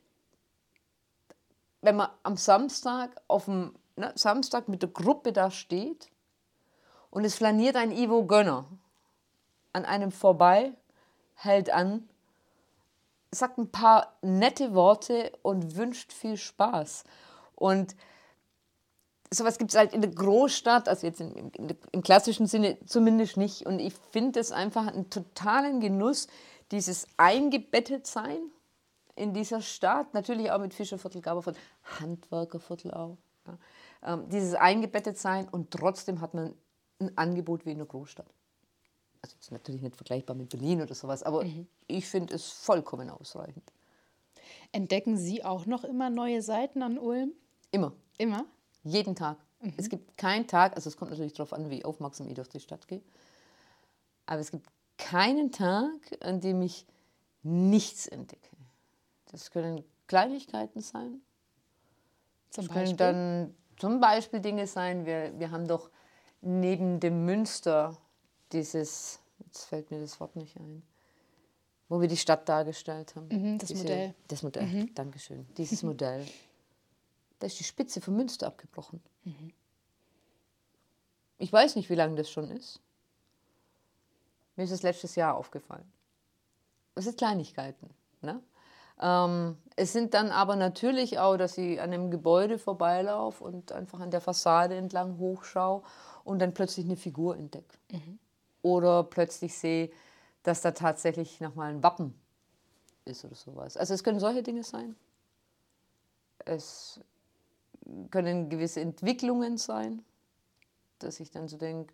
Wenn 1.82 1.96
man 1.96 2.10
am 2.24 2.36
Samstag 2.36 3.22
auf 3.28 3.46
dem 3.46 3.76
ne, 3.96 4.12
Samstag 4.16 4.68
mit 4.68 4.82
der 4.82 4.90
Gruppe 4.90 5.32
da 5.32 5.52
steht 5.52 6.10
und 7.10 7.24
es 7.24 7.36
flaniert 7.36 7.76
ein 7.76 7.92
Ivo 7.92 8.26
Gönner 8.26 8.66
an 9.72 9.86
einem 9.86 10.12
vorbei, 10.12 10.74
hält 11.36 11.70
an, 11.70 12.09
sagt 13.32 13.58
ein 13.58 13.72
paar 13.72 14.18
nette 14.22 14.74
Worte 14.74 15.32
und 15.42 15.76
wünscht 15.76 16.14
viel 16.14 16.38
Spaß. 16.38 17.04
Und 17.56 17.96
sowas 19.32 19.58
gibt 19.58 19.72
es 19.72 19.78
halt 19.78 19.94
in 19.94 20.02
der 20.02 20.12
Großstadt, 20.12 20.88
also 20.88 21.06
jetzt 21.06 21.22
im, 21.22 21.52
im, 21.56 21.68
im 21.92 22.02
klassischen 22.02 22.48
Sinne 22.48 22.78
zumindest 22.86 23.38
nicht. 23.38 23.66
Und 23.66 23.80
ich 23.80 23.94
finde 24.12 24.40
es 24.40 24.52
einfach 24.52 24.88
einen 24.88 25.10
totalen 25.10 25.80
Genuss, 25.80 26.28
dieses 26.72 27.08
Eingebettetsein 27.18 28.40
in 29.16 29.34
dieser 29.34 29.62
Stadt, 29.62 30.14
natürlich 30.14 30.52
auch 30.52 30.60
mit 30.60 30.74
Fischerviertel, 30.74 31.22
Gaberviertel, 31.22 31.62
Handwerkerviertel 32.00 32.92
auch. 32.92 33.18
Ja. 33.46 34.14
Ähm, 34.14 34.30
dieses 34.30 34.54
Eingebettetsein 34.54 35.48
und 35.50 35.72
trotzdem 35.72 36.22
hat 36.22 36.34
man 36.34 36.54
ein 37.00 37.18
Angebot 37.18 37.66
wie 37.66 37.72
in 37.72 37.80
der 37.80 37.88
Großstadt. 37.88 38.28
Also 39.22 39.36
ist 39.40 39.52
natürlich 39.52 39.82
nicht 39.82 39.96
vergleichbar 39.96 40.36
mit 40.36 40.50
Berlin 40.50 40.82
oder 40.82 40.96
sowas, 40.96 41.24
aber 41.24 41.44
mhm. 41.44 41.68
ich 41.88 42.08
finde 42.08 42.36
es 42.36 42.50
vollkommen 42.50 43.10
ausreichend. 43.10 43.72
Entdecken 44.72 45.18
Sie 45.18 45.44
auch 45.44 45.66
noch 45.66 45.84
immer 45.84 46.10
neue 46.10 46.42
Seiten 46.42 46.82
an 46.84 46.98
Ulm? 46.98 47.34
Immer. 47.72 47.94
Immer? 48.18 48.46
Jeden 48.84 49.16
Tag. 49.16 49.38
Mhm. 49.62 49.74
Es 49.78 49.90
gibt 49.90 50.18
keinen 50.18 50.48
Tag, 50.48 50.76
also 50.76 50.90
es 50.90 50.98
kommt 50.98 51.12
natürlich 51.12 51.34
darauf 51.34 51.54
an, 51.54 51.70
wie 51.70 51.84
aufmerksam 51.84 52.28
ich 52.28 52.36
durch 52.36 52.50
die 52.50 52.60
Stadt 52.60 52.88
gehe, 52.88 53.02
aber 54.26 54.40
es 54.40 54.52
gibt 54.52 54.68
keinen 54.98 55.52
Tag, 55.52 55.92
an 56.22 56.40
dem 56.40 56.62
ich 56.62 56.86
nichts 57.44 58.08
entdecke. 58.08 58.50
Das 59.32 59.52
können 59.52 59.84
Kleinigkeiten 60.08 60.82
sein. 60.82 61.22
Zum 62.50 62.68
das 62.68 62.74
Beispiel? 62.74 62.98
können 62.98 62.98
dann 62.98 63.56
zum 63.78 64.00
Beispiel 64.00 64.40
Dinge 64.40 64.68
sein, 64.68 65.06
wir, 65.06 65.38
wir 65.40 65.52
haben 65.52 65.68
doch 65.68 65.90
neben 66.42 67.00
dem 67.00 67.26
Münster 67.26 67.98
dieses, 68.52 69.20
jetzt 69.46 69.66
fällt 69.66 69.92
mir 69.92 70.00
das 70.00 70.20
Wort 70.20 70.36
nicht 70.36 70.56
ein, 70.58 70.84
wo 71.88 72.00
wir 72.02 72.08
die 72.08 72.18
Stadt 72.18 72.48
dargestellt 72.48 73.16
haben. 73.16 73.28
Mhm, 73.28 73.58
das 73.58 73.70
Diese, 73.70 73.84
Modell. 73.84 74.16
Das 74.28 74.44
Modell, 74.44 74.66
mhm. 74.68 74.96
Dankeschön. 74.96 75.48
Dieses 75.58 75.84
Modell. 75.84 76.26
Da 77.40 77.48
ist 77.48 77.60
die 77.60 77.64
Spitze 77.64 78.02
vom 78.02 78.16
Münster 78.16 78.48
abgebrochen. 78.48 79.02
Mhm. 79.24 79.54
Ich 81.38 81.52
weiß 81.52 81.76
nicht, 81.76 81.90
wie 81.90 81.96
lange 81.96 82.16
das 82.16 82.30
schon 82.30 82.52
ist. 82.52 82.82
Mir 84.56 84.64
ist 84.64 84.72
es 84.72 84.84
letztes 84.84 85.16
Jahr 85.16 85.36
aufgefallen. 85.36 85.90
Das 86.96 87.06
sind 87.06 87.18
Kleinigkeiten. 87.18 87.90
Ne? 88.22 88.42
Ähm, 89.02 89.58
es 89.78 89.94
sind 89.94 90.14
dann 90.14 90.32
aber 90.32 90.58
natürlich 90.58 91.18
auch, 91.18 91.38
dass 91.38 91.58
ich 91.58 91.80
an 91.80 91.94
einem 91.94 92.12
Gebäude 92.12 92.60
vorbeilaufe 92.60 93.44
und 93.44 93.72
einfach 93.72 94.02
an 94.02 94.12
der 94.12 94.20
Fassade 94.20 94.76
entlang 94.76 95.18
hochschaue 95.18 95.82
und 96.26 96.40
dann 96.40 96.54
plötzlich 96.54 96.86
eine 96.86 96.98
Figur 96.98 97.38
entdecke. 97.38 97.78
Mhm. 97.92 98.20
Oder 98.62 99.04
plötzlich 99.04 99.58
sehe, 99.58 99.92
dass 100.44 100.62
da 100.62 100.72
tatsächlich 100.72 101.40
nochmal 101.40 101.72
ein 101.72 101.84
Wappen 101.84 102.14
ist 103.06 103.26
oder 103.26 103.36
sowas. 103.36 103.78
Also 103.78 103.94
es 103.94 104.04
können 104.04 104.20
solche 104.20 104.44
Dinge 104.44 104.64
sein. 104.64 104.96
Es 106.46 107.00
können 108.12 108.50
gewisse 108.50 108.82
Entwicklungen 108.82 109.58
sein, 109.58 110.04
dass 111.00 111.20
ich 111.20 111.32
dann 111.32 111.48
so 111.48 111.58
denke, 111.58 111.94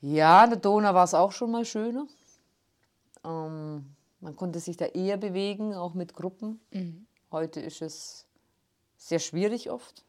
ja, 0.00 0.44
in 0.44 0.50
der 0.50 0.58
Donau 0.58 0.94
war 0.94 1.04
es 1.04 1.14
auch 1.14 1.32
schon 1.32 1.50
mal 1.50 1.64
schöner. 1.64 2.06
Ähm, 3.24 3.96
man 4.20 4.36
konnte 4.36 4.60
sich 4.60 4.76
da 4.76 4.86
eher 4.86 5.16
bewegen, 5.16 5.74
auch 5.74 5.94
mit 5.94 6.14
Gruppen. 6.14 6.60
Mhm. 6.70 7.06
Heute 7.30 7.60
ist 7.60 7.82
es 7.82 8.26
sehr 8.96 9.18
schwierig 9.18 9.70
oft, 9.70 10.04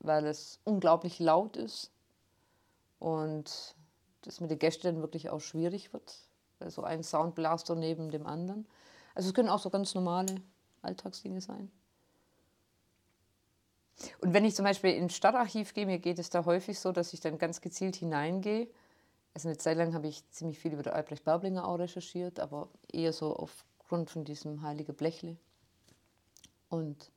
weil 0.00 0.26
es 0.26 0.60
unglaublich 0.64 1.18
laut 1.18 1.56
ist 1.56 1.90
und 2.98 3.74
das 4.26 4.40
mit 4.40 4.50
den 4.50 4.58
Gästen 4.58 5.00
wirklich 5.00 5.30
auch 5.30 5.40
schwierig 5.40 5.92
wird. 5.92 6.18
Also 6.58 6.82
ein 6.82 7.02
Soundblaster 7.02 7.74
neben 7.74 8.10
dem 8.10 8.26
anderen. 8.26 8.66
Also 9.14 9.28
es 9.28 9.34
können 9.34 9.48
auch 9.48 9.60
so 9.60 9.70
ganz 9.70 9.94
normale 9.94 10.36
Alltagsdinge 10.82 11.40
sein. 11.40 11.70
Und 14.20 14.34
wenn 14.34 14.44
ich 14.44 14.54
zum 14.54 14.64
Beispiel 14.64 14.90
ins 14.90 15.16
Stadtarchiv 15.16 15.72
gehe, 15.72 15.86
mir 15.86 15.98
geht 15.98 16.18
es 16.18 16.28
da 16.28 16.44
häufig 16.44 16.78
so, 16.78 16.92
dass 16.92 17.12
ich 17.12 17.20
dann 17.20 17.38
ganz 17.38 17.60
gezielt 17.60 17.96
hineingehe. 17.96 18.68
Also 19.32 19.48
eine 19.48 19.58
Zeit 19.58 19.76
lang 19.78 19.94
habe 19.94 20.08
ich 20.08 20.28
ziemlich 20.30 20.58
viel 20.58 20.72
über 20.72 20.82
der 20.82 20.94
Albrecht 20.94 21.24
Baublinger 21.24 21.66
auch 21.66 21.78
recherchiert, 21.78 22.40
aber 22.40 22.68
eher 22.92 23.12
so 23.12 23.34
aufgrund 23.36 24.10
von 24.10 24.24
diesem 24.24 24.62
Heilige 24.62 24.92
Blechle. 24.92 25.36
Und 26.68 27.10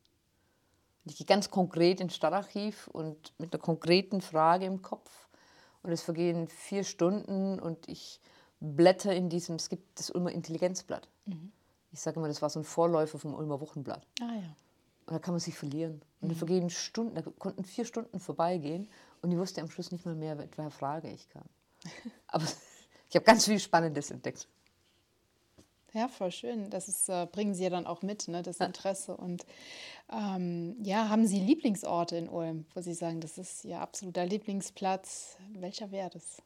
ich 1.06 1.18
gehe 1.18 1.25
ganz 1.25 1.50
konkret 1.50 2.00
ins 2.01 2.16
Stadtarchiv 2.16 2.88
und 2.88 3.34
mit 3.39 3.54
einer 3.54 3.62
konkreten 3.62 4.22
Frage 4.22 4.66
im 4.66 4.82
Kopf. 4.82 5.28
Und 5.81 5.91
es 5.91 6.01
vergehen 6.01 6.48
vier 6.48 6.83
Stunden 6.83 7.59
und 7.59 7.88
ich 7.88 8.19
blätter 8.59 9.13
in 9.13 9.29
diesem, 9.29 9.55
es 9.55 9.69
gibt 9.69 10.00
das 10.00 10.09
Ulmer 10.12 10.31
Intelligenzblatt. 10.31 11.07
Mhm. 11.25 11.51
Ich 11.91 12.01
sage 12.01 12.19
immer, 12.19 12.27
das 12.27 12.41
war 12.41 12.50
so 12.50 12.59
ein 12.59 12.65
Vorläufer 12.65 13.17
vom 13.17 13.33
Ulmer 13.33 13.62
Wochenblatt. 13.62 14.05
Ah 14.21 14.36
ja. 14.36 14.55
Und 15.05 15.15
da 15.15 15.19
kann 15.19 15.33
man 15.33 15.39
sich 15.39 15.55
verlieren. 15.55 16.01
Und 16.21 16.27
mhm. 16.27 16.33
da 16.33 16.36
vergehen 16.36 16.69
Stunden, 16.69 17.15
da 17.15 17.21
konnten 17.21 17.63
vier 17.63 17.86
Stunden 17.86 18.19
vorbeigehen 18.19 18.89
und 19.21 19.31
ich 19.31 19.38
wusste 19.38 19.62
am 19.62 19.69
Schluss 19.69 19.91
nicht 19.91 20.05
mal 20.05 20.15
mehr, 20.15 20.36
mit 20.36 20.57
welcher 20.57 20.71
Frage 20.71 21.09
ich 21.09 21.29
kam. 21.29 21.45
Aber 22.27 22.43
ich 23.09 23.15
habe 23.15 23.25
ganz 23.25 23.45
viel 23.45 23.59
Spannendes 23.59 24.12
entdeckt. 24.12 24.48
Ja, 25.93 26.08
voll 26.08 26.31
schön. 26.31 26.69
Das 26.69 26.88
ist, 26.88 27.10
äh, 27.10 27.27
bringen 27.31 27.55
Sie 27.55 27.63
ja 27.63 27.69
dann 27.69 27.88
auch 27.88 28.01
mit, 28.01 28.27
ne, 28.27 28.43
das 28.43 28.58
Interesse. 28.58 29.17
Und 29.17 29.46
ähm, 30.12 30.75
ja, 30.84 31.10
haben 31.10 31.25
Sie 31.25 31.39
Lieblingsorte 31.39 32.15
in 32.15 32.29
Ulm, 32.29 32.65
wo 32.74 32.81
Sie 32.81 32.93
sagen, 32.93 33.22
das 33.22 33.38
ist 33.38 33.65
Ihr 33.65 33.79
absoluter 33.79 34.25
Lieblingsplatz? 34.25 35.38
Welcher 35.53 35.91
wäre 35.91 36.12
das? 36.12 36.41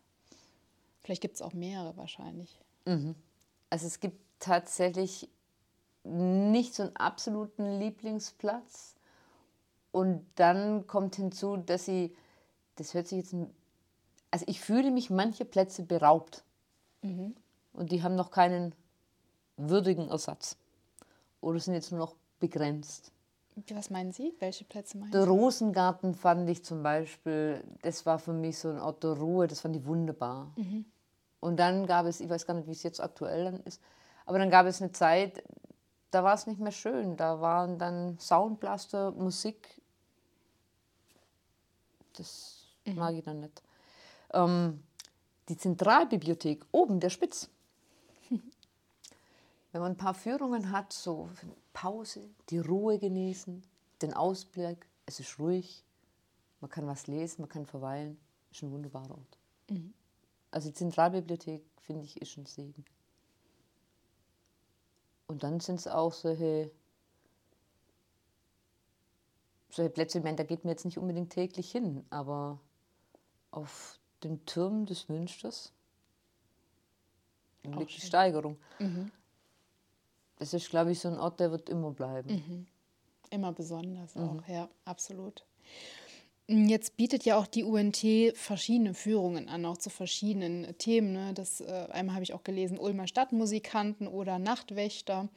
Vielleicht 1.02 1.22
gibt 1.22 1.36
es 1.36 1.42
auch 1.42 1.54
mehrere 1.54 1.98
wahrscheinlich. 1.98 2.58
Mhm. 2.86 3.16
Also 3.70 3.88
es 3.88 4.00
gibt 4.00 4.18
tatsächlich 4.40 5.30
nicht 6.04 6.76
so 6.76 6.84
einen 6.84 6.96
absoluten 6.96 7.80
Lieblingsplatz. 7.80 8.96
Und 9.92 10.26
dann 10.36 10.88
kommt 10.88 11.18
hinzu, 11.18 11.58
dass 11.58 11.86
sie, 11.86 12.16
das 12.78 12.94
hört 12.94 13.08
sich 13.08 13.20
jetzt, 13.20 13.36
also 14.32 14.46
ich 14.48 14.60
fühle 14.60 14.90
mich 14.90 15.10
manche 15.10 15.46
Plätze 15.46 15.84
beraubt. 15.84 16.44
Mhm. 17.02 17.36
Und 17.74 17.92
die 17.92 18.02
haben 18.02 18.16
noch 18.16 18.32
keinen 18.32 18.74
würdigen 19.58 20.10
Ersatz. 20.10 20.58
Oder 21.42 21.60
sind 21.60 21.74
jetzt 21.74 21.92
nur 21.92 22.00
noch 22.00 22.16
begrenzt. 22.40 23.12
Was 23.70 23.90
meinen 23.90 24.12
Sie? 24.12 24.34
Welche 24.40 24.64
Plätze 24.64 24.98
meinen 24.98 25.12
Sie? 25.12 25.18
Der 25.18 25.28
Rosengarten 25.28 26.16
fand 26.16 26.50
ich 26.50 26.64
zum 26.66 26.82
Beispiel, 26.82 27.64
das 27.84 28.06
war 28.06 28.18
für 28.18 28.34
mich 28.34 28.58
so 28.58 28.70
ein 28.70 28.80
Ort 28.80 29.04
der 29.04 29.12
Ruhe, 29.12 29.48
das 29.48 29.62
fand 29.62 29.76
ich 29.76 29.86
wunderbar. 29.86 30.52
Mhm. 30.56 30.86
Und 31.40 31.58
dann 31.58 31.86
gab 31.86 32.06
es, 32.06 32.20
ich 32.20 32.30
weiß 32.30 32.48
gar 32.48 32.56
nicht, 32.56 32.68
wie 32.68 32.72
es 32.72 32.84
jetzt 32.84 33.00
aktuell 33.00 33.46
dann 33.46 33.60
ist, 33.62 33.82
aber 34.26 34.40
dann 34.40 34.50
gab 34.50 34.66
es 34.66 34.82
eine 34.82 34.92
Zeit, 34.92 35.44
da 36.14 36.24
war 36.24 36.36
es 36.36 36.48
nicht 36.48 36.60
mehr 36.60 36.72
schön. 36.72 37.18
Da 37.18 37.42
waren 37.42 37.78
dann 37.80 38.18
Soundblaster, 38.20 39.12
Musik. 39.12 39.82
Das 42.16 42.68
mhm. 42.86 42.96
mag 42.96 43.16
ich 43.16 43.24
dann 43.24 43.40
nicht. 43.40 43.64
Ähm, 44.32 44.84
die 45.50 45.58
Zentralbibliothek, 45.58 46.66
oben 46.72 47.00
der 47.00 47.10
Spitz. 47.10 47.50
Wenn 49.74 49.82
man 49.82 49.94
ein 49.94 49.98
paar 49.98 50.14
Führungen 50.14 50.72
hat, 50.72 50.94
so 50.94 51.30
Pause, 51.74 52.30
die 52.50 52.60
Ruhe 52.60 53.00
genießen, 53.00 53.64
den 54.04 54.14
Ausblick, 54.14 54.88
es 55.08 55.20
ist 55.20 55.40
ruhig, 55.40 55.84
man 56.62 56.70
kann 56.70 56.86
was 56.86 57.08
lesen, 57.08 57.42
man 57.42 57.50
kann 57.50 57.66
verweilen, 57.66 58.20
ist 58.52 58.62
ein 58.62 58.72
wunderbarer 58.72 59.18
Ort. 59.18 59.40
Mhm. 59.72 59.96
Also 60.52 60.70
die 60.70 60.76
Zentralbibliothek, 60.76 61.66
finde 61.82 62.06
ich, 62.06 62.22
ist 62.22 62.38
ein 62.38 62.46
Segen. 62.46 62.86
Und 65.26 65.42
dann 65.42 65.60
sind 65.60 65.80
es 65.80 65.88
auch 65.88 66.14
solche, 66.14 66.70
solche 69.72 69.90
Plätze, 69.90 70.20
ich 70.20 70.24
meine, 70.24 70.38
da 70.38 70.44
geht 70.44 70.66
mir 70.66 70.70
jetzt 70.70 70.86
nicht 70.86 71.00
unbedingt 71.00 71.32
täglich 71.32 71.72
hin, 71.72 72.06
aber 72.12 72.60
auf 73.50 74.00
den 74.24 74.46
Türmen 74.46 74.86
des 74.86 75.10
Münsters 75.10 75.74
liegt 77.64 77.98
die 77.98 78.02
Steigerung. 78.02 78.60
Mhm. 78.78 79.12
Das 80.44 80.54
ist, 80.54 80.70
glaube 80.70 80.92
ich, 80.92 81.00
so 81.00 81.08
ein 81.08 81.18
Ort, 81.18 81.40
der 81.40 81.52
wird 81.52 81.70
immer 81.70 81.92
bleiben. 81.92 82.30
Mhm. 82.30 82.68
Immer 83.30 83.54
besonders 83.54 84.18
auch, 84.18 84.34
mhm. 84.34 84.44
ja, 84.54 84.68
absolut. 84.84 85.46
Jetzt 86.48 86.98
bietet 86.98 87.24
ja 87.24 87.38
auch 87.38 87.48
die 87.48 87.64
UNT 87.64 88.06
verschiedene 88.36 88.94
Führungen 88.94 89.48
an, 89.48 89.66
auch 89.66 89.78
zu 89.78 89.90
verschiedenen 89.90 90.78
Themen. 90.78 91.14
Ne? 91.14 91.34
Das, 91.34 91.62
äh, 91.62 91.88
einmal 91.90 92.16
habe 92.16 92.24
ich 92.24 92.34
auch 92.34 92.44
gelesen, 92.44 92.78
Ulmer 92.78 93.08
Stadtmusikanten 93.08 94.08
oder 94.10 94.40
Nachtwächter. 94.40 95.30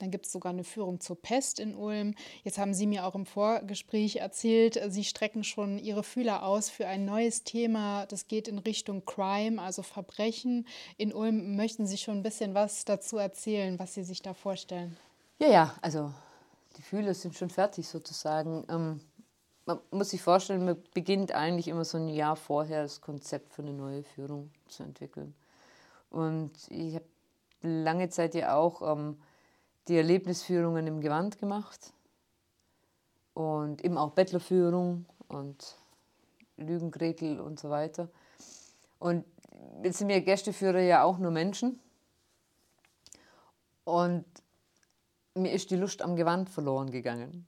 Dann 0.00 0.10
gibt 0.10 0.26
es 0.26 0.32
sogar 0.32 0.52
eine 0.52 0.64
Führung 0.64 1.00
zur 1.00 1.20
Pest 1.20 1.60
in 1.60 1.76
Ulm. 1.76 2.14
Jetzt 2.42 2.58
haben 2.58 2.74
Sie 2.74 2.88
mir 2.88 3.06
auch 3.06 3.14
im 3.14 3.24
Vorgespräch 3.24 4.16
erzählt, 4.16 4.80
Sie 4.88 5.04
strecken 5.04 5.44
schon 5.44 5.78
Ihre 5.78 6.02
Fühler 6.02 6.44
aus 6.44 6.70
für 6.70 6.88
ein 6.88 7.04
neues 7.04 7.44
Thema. 7.44 8.06
Das 8.06 8.26
geht 8.26 8.48
in 8.48 8.58
Richtung 8.58 9.04
Crime, 9.04 9.62
also 9.62 9.82
Verbrechen. 9.82 10.66
In 10.96 11.12
Ulm 11.12 11.54
möchten 11.54 11.86
Sie 11.86 11.98
schon 11.98 12.18
ein 12.18 12.22
bisschen 12.22 12.54
was 12.54 12.84
dazu 12.84 13.16
erzählen, 13.16 13.78
was 13.78 13.94
Sie 13.94 14.04
sich 14.04 14.22
da 14.22 14.34
vorstellen? 14.34 14.96
Ja, 15.38 15.48
ja, 15.48 15.74
also 15.82 16.12
die 16.76 16.82
Fühler 16.82 17.14
sind 17.14 17.36
schon 17.36 17.50
fertig 17.50 17.86
sozusagen. 17.86 18.64
Ähm 18.68 19.00
man 19.68 19.80
muss 19.90 20.10
sich 20.10 20.22
vorstellen, 20.22 20.64
man 20.64 20.82
beginnt 20.94 21.32
eigentlich 21.32 21.68
immer 21.68 21.84
so 21.84 21.98
ein 21.98 22.08
Jahr 22.08 22.36
vorher 22.36 22.82
das 22.82 23.02
Konzept 23.02 23.52
für 23.52 23.60
eine 23.60 23.74
neue 23.74 24.02
Führung 24.02 24.50
zu 24.66 24.82
entwickeln. 24.82 25.34
Und 26.08 26.52
ich 26.70 26.94
habe 26.94 27.04
lange 27.60 28.08
Zeit 28.08 28.34
ja 28.34 28.56
auch 28.56 28.80
ähm, 28.80 29.20
die 29.86 29.96
Erlebnisführungen 29.96 30.86
im 30.86 31.02
Gewand 31.02 31.38
gemacht 31.38 31.92
und 33.34 33.84
eben 33.84 33.98
auch 33.98 34.12
Bettlerführung 34.12 35.04
und 35.28 35.76
Lügengretel 36.56 37.38
und 37.38 37.60
so 37.60 37.68
weiter. 37.68 38.08
Und 38.98 39.26
jetzt 39.82 39.98
sind 39.98 40.08
wir 40.08 40.22
Gästeführer 40.22 40.80
ja 40.80 41.02
auch 41.02 41.18
nur 41.18 41.30
Menschen. 41.30 41.78
Und 43.84 44.24
mir 45.34 45.52
ist 45.52 45.70
die 45.70 45.76
Lust 45.76 46.00
am 46.00 46.16
Gewand 46.16 46.48
verloren 46.48 46.90
gegangen. 46.90 47.46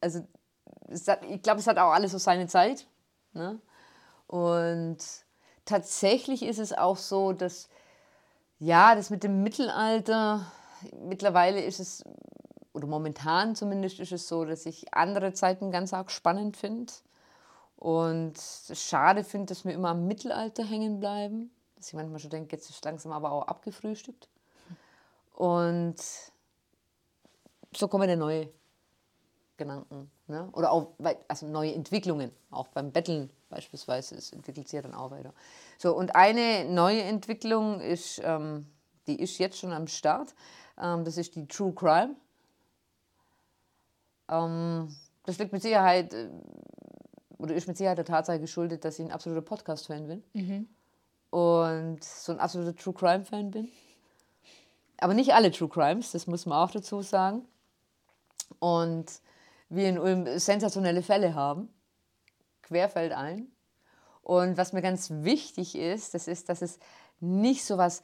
Also 0.00 0.26
ich 0.88 1.42
glaube, 1.42 1.60
es 1.60 1.66
hat 1.66 1.78
auch 1.78 1.92
alles 1.92 2.12
so 2.12 2.18
seine 2.18 2.46
Zeit. 2.46 2.86
Ne? 3.32 3.60
Und 4.26 4.98
tatsächlich 5.64 6.42
ist 6.42 6.58
es 6.58 6.72
auch 6.72 6.96
so, 6.96 7.32
dass 7.32 7.68
ja, 8.58 8.94
das 8.94 9.10
mit 9.10 9.22
dem 9.22 9.42
Mittelalter, 9.42 10.50
mittlerweile 11.04 11.62
ist 11.62 11.78
es, 11.78 12.04
oder 12.72 12.86
momentan 12.86 13.54
zumindest 13.54 14.00
ist 14.00 14.12
es 14.12 14.28
so, 14.28 14.44
dass 14.44 14.66
ich 14.66 14.92
andere 14.94 15.32
Zeiten 15.32 15.70
ganz 15.70 15.92
arg 15.92 16.10
spannend 16.10 16.56
finde. 16.56 16.92
Und 17.76 18.34
schade 18.72 19.22
finde, 19.22 19.46
dass 19.46 19.64
wir 19.64 19.72
immer 19.72 19.90
am 19.90 20.08
Mittelalter 20.08 20.64
hängen 20.64 20.98
bleiben. 20.98 21.52
Dass 21.76 21.88
ich 21.88 21.94
manchmal 21.94 22.18
schon 22.18 22.30
denke, 22.30 22.56
jetzt 22.56 22.68
ist 22.68 22.84
langsam 22.84 23.12
aber 23.12 23.30
auch 23.30 23.46
abgefrühstückt. 23.46 24.28
Und 25.34 25.96
so 27.72 27.86
kommen 27.86 28.08
dann 28.08 28.18
neue 28.18 28.48
Gedanken. 29.58 30.10
Ne? 30.26 30.48
Oder 30.52 30.72
auch 30.72 30.92
also 31.28 31.46
neue 31.46 31.74
Entwicklungen, 31.74 32.30
auch 32.50 32.68
beim 32.68 32.92
Betteln 32.92 33.30
beispielsweise, 33.50 34.14
es 34.14 34.32
entwickelt 34.32 34.68
sich 34.68 34.76
ja 34.76 34.82
dann 34.82 34.94
auch 34.94 35.10
weiter. 35.10 35.34
So, 35.78 35.94
und 35.94 36.14
eine 36.14 36.64
neue 36.64 37.02
Entwicklung 37.02 37.80
ist, 37.80 38.20
ähm, 38.24 38.66
die 39.06 39.20
ist 39.20 39.38
jetzt 39.38 39.58
schon 39.58 39.72
am 39.72 39.86
Start, 39.86 40.34
ähm, 40.80 41.04
das 41.04 41.16
ist 41.16 41.34
die 41.34 41.46
True 41.46 41.72
Crime. 41.74 42.14
Ähm, 44.28 44.94
das 45.24 45.38
liegt 45.38 45.52
mit 45.52 45.62
Sicherheit, 45.62 46.12
äh, 46.14 46.28
oder 47.38 47.54
ist 47.54 47.68
mit 47.68 47.76
Sicherheit 47.76 47.98
der 47.98 48.04
Tatsache 48.04 48.40
geschuldet, 48.40 48.84
dass 48.84 48.98
ich 48.98 49.04
ein 49.04 49.12
absoluter 49.12 49.42
Podcast-Fan 49.42 50.06
bin. 50.06 50.24
Mhm. 50.34 50.68
Und 51.30 52.02
so 52.02 52.32
ein 52.32 52.40
absoluter 52.40 52.74
True 52.74 52.94
Crime-Fan 52.94 53.50
bin. 53.50 53.68
Aber 54.98 55.14
nicht 55.14 55.34
alle 55.34 55.50
True 55.50 55.68
Crimes, 55.68 56.12
das 56.12 56.26
muss 56.26 56.46
man 56.46 56.58
auch 56.58 56.70
dazu 56.70 57.02
sagen. 57.02 57.46
Und 58.58 59.20
wir 59.68 59.88
in 59.88 59.98
Ulm 59.98 60.38
sensationelle 60.38 61.02
Fälle 61.02 61.34
haben, 61.34 61.68
querfeldein. 62.62 63.50
Und 64.22 64.56
was 64.56 64.72
mir 64.72 64.82
ganz 64.82 65.10
wichtig 65.10 65.74
ist, 65.74 66.14
das 66.14 66.28
ist, 66.28 66.48
dass 66.48 66.62
es 66.62 66.78
nicht 67.20 67.64
so 67.64 67.78
was, 67.78 68.02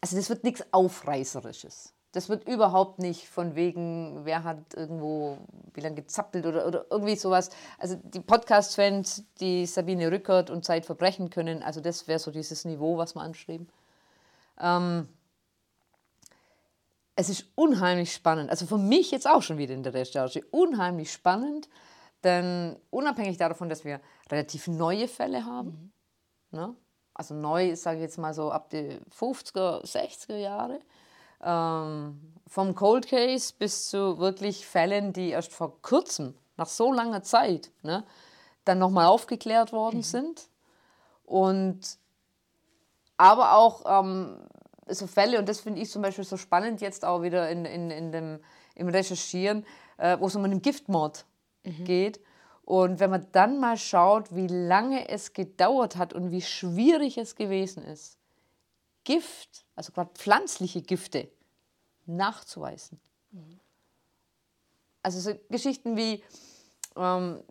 also 0.00 0.16
das 0.16 0.28
wird 0.28 0.44
nichts 0.44 0.64
Aufreißerisches. 0.70 1.94
Das 2.12 2.28
wird 2.28 2.46
überhaupt 2.46 2.98
nicht 2.98 3.26
von 3.26 3.54
wegen, 3.54 4.24
wer 4.24 4.44
hat 4.44 4.74
irgendwo 4.74 5.38
wie 5.72 5.80
lange 5.80 5.96
gezappelt 5.96 6.44
oder, 6.44 6.66
oder 6.66 6.84
irgendwie 6.90 7.16
sowas. 7.16 7.48
Also 7.78 7.96
die 8.04 8.20
Podcast-Fans, 8.20 9.24
die 9.40 9.64
Sabine 9.64 10.12
Rückert 10.12 10.50
und 10.50 10.64
Zeitverbrechen 10.64 11.30
können, 11.30 11.62
also 11.62 11.80
das 11.80 12.06
wäre 12.08 12.18
so 12.18 12.30
dieses 12.30 12.66
Niveau, 12.66 12.98
was 12.98 13.14
wir 13.14 13.22
anstreben. 13.22 13.68
Ähm, 14.60 15.08
es 17.16 17.28
ist 17.28 17.46
unheimlich 17.54 18.12
spannend. 18.12 18.50
Also 18.50 18.66
für 18.66 18.78
mich 18.78 19.10
jetzt 19.10 19.28
auch 19.28 19.42
schon 19.42 19.58
wieder 19.58 19.74
in 19.74 19.82
der 19.82 19.94
Recherche 19.94 20.44
unheimlich 20.50 21.12
spannend, 21.12 21.68
denn 22.24 22.76
unabhängig 22.90 23.36
davon, 23.36 23.68
dass 23.68 23.84
wir 23.84 24.00
relativ 24.30 24.68
neue 24.68 25.08
Fälle 25.08 25.44
haben, 25.44 25.92
mhm. 26.50 26.58
ne? 26.58 26.76
also 27.14 27.34
neu, 27.34 27.76
sage 27.76 27.98
ich 27.98 28.02
jetzt 28.02 28.18
mal 28.18 28.32
so 28.32 28.50
ab 28.50 28.70
die 28.70 28.98
50er, 29.14 29.84
60er 29.84 30.36
Jahre, 30.36 30.80
ähm, 31.42 32.34
vom 32.46 32.74
Cold 32.74 33.08
Case 33.08 33.52
bis 33.58 33.88
zu 33.88 34.18
wirklich 34.18 34.66
Fällen, 34.66 35.12
die 35.12 35.30
erst 35.30 35.52
vor 35.52 35.80
kurzem, 35.82 36.34
nach 36.56 36.68
so 36.68 36.92
langer 36.92 37.22
Zeit, 37.22 37.70
ne, 37.82 38.04
dann 38.64 38.78
nochmal 38.78 39.06
aufgeklärt 39.06 39.72
worden 39.72 39.98
mhm. 39.98 40.02
sind. 40.02 40.48
Und 41.24 41.98
aber 43.16 43.54
auch 43.54 43.82
ähm, 43.86 44.48
so 44.88 45.06
Fälle, 45.06 45.38
und 45.38 45.48
das 45.48 45.60
finde 45.60 45.80
ich 45.80 45.90
zum 45.90 46.02
Beispiel 46.02 46.24
so 46.24 46.36
spannend 46.36 46.80
jetzt 46.80 47.04
auch 47.04 47.22
wieder 47.22 47.48
in, 47.50 47.64
in, 47.64 47.90
in 47.90 48.12
dem, 48.12 48.40
im 48.74 48.88
Recherchieren, 48.88 49.64
äh, 49.98 50.18
wo 50.18 50.26
es 50.26 50.36
um 50.36 50.44
einen 50.44 50.62
Giftmord 50.62 51.24
mhm. 51.64 51.84
geht. 51.84 52.20
Und 52.64 53.00
wenn 53.00 53.10
man 53.10 53.26
dann 53.32 53.58
mal 53.58 53.76
schaut, 53.76 54.34
wie 54.34 54.46
lange 54.46 55.08
es 55.08 55.32
gedauert 55.32 55.96
hat 55.96 56.12
und 56.12 56.30
wie 56.30 56.42
schwierig 56.42 57.18
es 57.18 57.34
gewesen 57.34 57.84
ist, 57.84 58.18
Gift, 59.04 59.64
also 59.74 59.92
gerade 59.92 60.10
pflanzliche 60.14 60.82
Gifte, 60.82 61.28
nachzuweisen. 62.06 63.00
Mhm. 63.32 63.60
Also 65.02 65.18
so 65.18 65.38
Geschichten 65.50 65.96
wie, 65.96 66.22
ähm, 66.96 67.42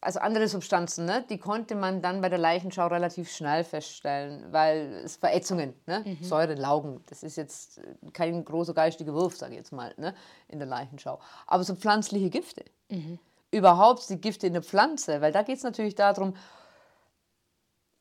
also 0.00 0.20
andere 0.20 0.46
Substanzen, 0.46 1.06
ne, 1.06 1.24
die 1.28 1.38
konnte 1.38 1.74
man 1.74 2.00
dann 2.02 2.20
bei 2.20 2.28
der 2.28 2.38
Leichenschau 2.38 2.86
relativ 2.86 3.30
schnell 3.30 3.64
feststellen, 3.64 4.52
weil 4.52 5.02
es 5.04 5.16
Verätzungen, 5.16 5.74
ne, 5.86 6.04
mhm. 6.04 6.24
Säure, 6.24 6.54
Laugen, 6.54 7.02
das 7.06 7.22
ist 7.22 7.36
jetzt 7.36 7.80
kein 8.12 8.44
großer 8.44 8.74
geistiger 8.74 9.12
Wurf, 9.12 9.36
sage 9.36 9.52
ich 9.52 9.58
jetzt 9.58 9.72
mal, 9.72 9.92
ne, 9.96 10.14
in 10.46 10.60
der 10.60 10.68
Leichenschau. 10.68 11.18
Aber 11.46 11.64
so 11.64 11.74
pflanzliche 11.74 12.30
Gifte, 12.30 12.64
mhm. 12.88 13.18
überhaupt 13.50 14.08
die 14.08 14.20
Gifte 14.20 14.46
in 14.46 14.52
der 14.52 14.62
Pflanze, 14.62 15.20
weil 15.20 15.32
da 15.32 15.42
geht 15.42 15.56
es 15.56 15.64
natürlich 15.64 15.96
darum, 15.96 16.36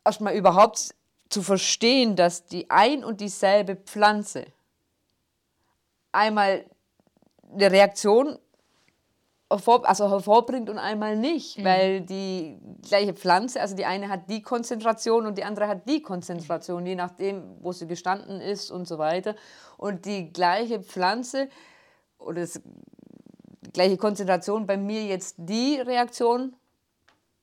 erstmal 0.06 0.36
überhaupt 0.36 0.94
zu 1.30 1.42
verstehen, 1.42 2.16
dass 2.16 2.46
die 2.46 2.70
ein 2.70 3.04
und 3.04 3.22
dieselbe 3.22 3.76
Pflanze 3.76 4.46
einmal 6.12 6.64
eine 7.52 7.72
Reaktion 7.72 8.38
also 9.50 10.10
hervorbringt 10.10 10.70
und 10.70 10.78
einmal 10.78 11.16
nicht, 11.16 11.58
mhm. 11.58 11.64
weil 11.64 12.02
die 12.02 12.60
gleiche 12.82 13.14
Pflanze, 13.14 13.62
also 13.62 13.76
die 13.76 13.86
eine 13.86 14.10
hat 14.10 14.30
die 14.30 14.42
Konzentration 14.42 15.26
und 15.26 15.38
die 15.38 15.44
andere 15.44 15.68
hat 15.68 15.88
die 15.88 16.02
Konzentration, 16.02 16.86
je 16.86 16.96
nachdem, 16.96 17.44
wo 17.62 17.72
sie 17.72 17.88
gestanden 17.88 18.42
ist 18.42 18.72
und 18.72 18.88
so 18.88 18.98
weiter. 18.98 19.36
Und 19.78 20.06
die 20.06 20.34
gleiche 20.34 20.82
Pflanze 20.82 21.50
oder 22.20 22.42
das, 22.42 22.62
die 23.62 23.72
gleiche 23.72 23.98
Konzentration 23.98 24.68
bei 24.68 24.78
mir 24.78 25.04
jetzt 25.06 25.36
die 25.38 25.80
Reaktion 25.80 26.56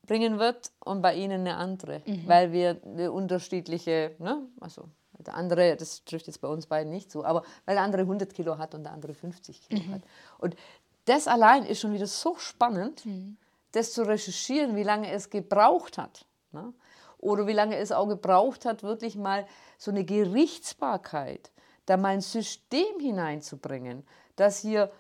bringen 0.06 0.38
wird 0.38 0.72
und 0.80 1.00
bei 1.00 1.14
ihnen 1.14 1.40
eine 1.40 1.56
andere, 1.56 2.02
mhm. 2.04 2.24
weil 2.26 2.52
wir 2.52 2.80
eine 2.84 3.10
unterschiedliche, 3.12 4.14
ne, 4.18 4.42
also 4.60 4.88
der 5.18 5.34
andere, 5.34 5.76
das 5.76 6.04
trifft 6.04 6.26
jetzt 6.26 6.40
bei 6.40 6.48
uns 6.48 6.66
beiden 6.66 6.92
nicht 6.92 7.10
so, 7.10 7.24
aber 7.24 7.44
weil 7.64 7.76
der 7.76 7.84
andere 7.84 8.02
100 8.02 8.34
Kilo 8.34 8.58
hat 8.58 8.74
und 8.74 8.84
der 8.84 8.92
andere 8.92 9.14
50 9.14 9.68
Kilo 9.68 9.82
mhm. 9.82 9.94
hat. 9.94 10.02
Und 10.38 10.56
das 11.04 11.28
allein 11.28 11.64
ist 11.64 11.80
schon 11.80 11.92
wieder 11.92 12.06
so 12.06 12.36
spannend, 12.36 13.04
mhm. 13.04 13.36
das 13.72 13.92
zu 13.92 14.02
recherchieren, 14.02 14.76
wie 14.76 14.82
lange 14.82 15.10
es 15.10 15.30
gebraucht 15.30 15.98
hat. 15.98 16.26
Ne? 16.52 16.72
Oder 17.18 17.46
wie 17.46 17.52
lange 17.52 17.76
es 17.76 17.92
auch 17.92 18.06
gebraucht 18.06 18.64
hat, 18.64 18.82
wirklich 18.82 19.16
mal 19.16 19.46
so 19.78 19.90
eine 19.90 20.04
Gerichtsbarkeit, 20.04 21.50
da 21.86 21.96
mal 21.96 22.08
ein 22.08 22.20
System 22.20 23.00
hineinzubringen, 23.00 24.06
dass 24.36 24.58
hier 24.58 24.90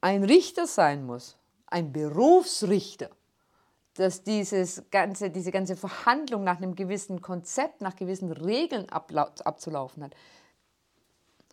ein 0.00 0.24
Richter 0.24 0.66
sein 0.66 1.06
muss, 1.06 1.38
ein 1.66 1.92
Berufsrichter, 1.92 3.10
dass 3.94 4.22
dieses 4.22 4.84
ganze, 4.90 5.30
diese 5.30 5.50
ganze 5.50 5.76
Verhandlung 5.76 6.44
nach 6.44 6.56
einem 6.56 6.74
gewissen 6.74 7.20
Konzept, 7.20 7.80
nach 7.80 7.96
gewissen 7.96 8.32
Regeln 8.32 8.88
abzulaufen 8.90 10.04
hat. 10.04 10.14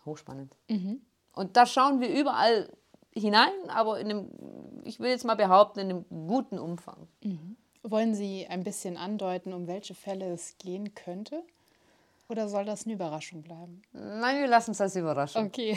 Hochspannend. 0.05 0.55
Mhm. 0.69 1.01
Und 1.33 1.57
da 1.57 1.65
schauen 1.65 1.99
wir 1.99 2.09
überall 2.09 2.69
hinein, 3.13 3.51
aber 3.69 3.99
in 3.99 4.09
einem, 4.09 4.29
ich 4.83 4.99
will 4.99 5.09
jetzt 5.09 5.25
mal 5.25 5.35
behaupten, 5.35 5.79
in 5.79 5.89
einem 5.89 6.05
guten 6.27 6.59
Umfang. 6.59 7.07
Mhm. 7.23 7.55
Wollen 7.83 8.13
Sie 8.13 8.45
ein 8.47 8.63
bisschen 8.63 8.97
andeuten, 8.97 9.53
um 9.53 9.67
welche 9.67 9.95
Fälle 9.95 10.31
es 10.31 10.57
gehen 10.57 10.93
könnte? 10.95 11.43
Oder 12.27 12.47
soll 12.47 12.63
das 12.63 12.85
eine 12.85 12.93
Überraschung 12.93 13.41
bleiben? 13.41 13.81
Nein, 13.91 14.41
wir 14.41 14.47
lassen 14.47 14.71
es 14.71 14.81
als 14.81 14.95
Überraschung. 14.95 15.47
Okay. 15.47 15.75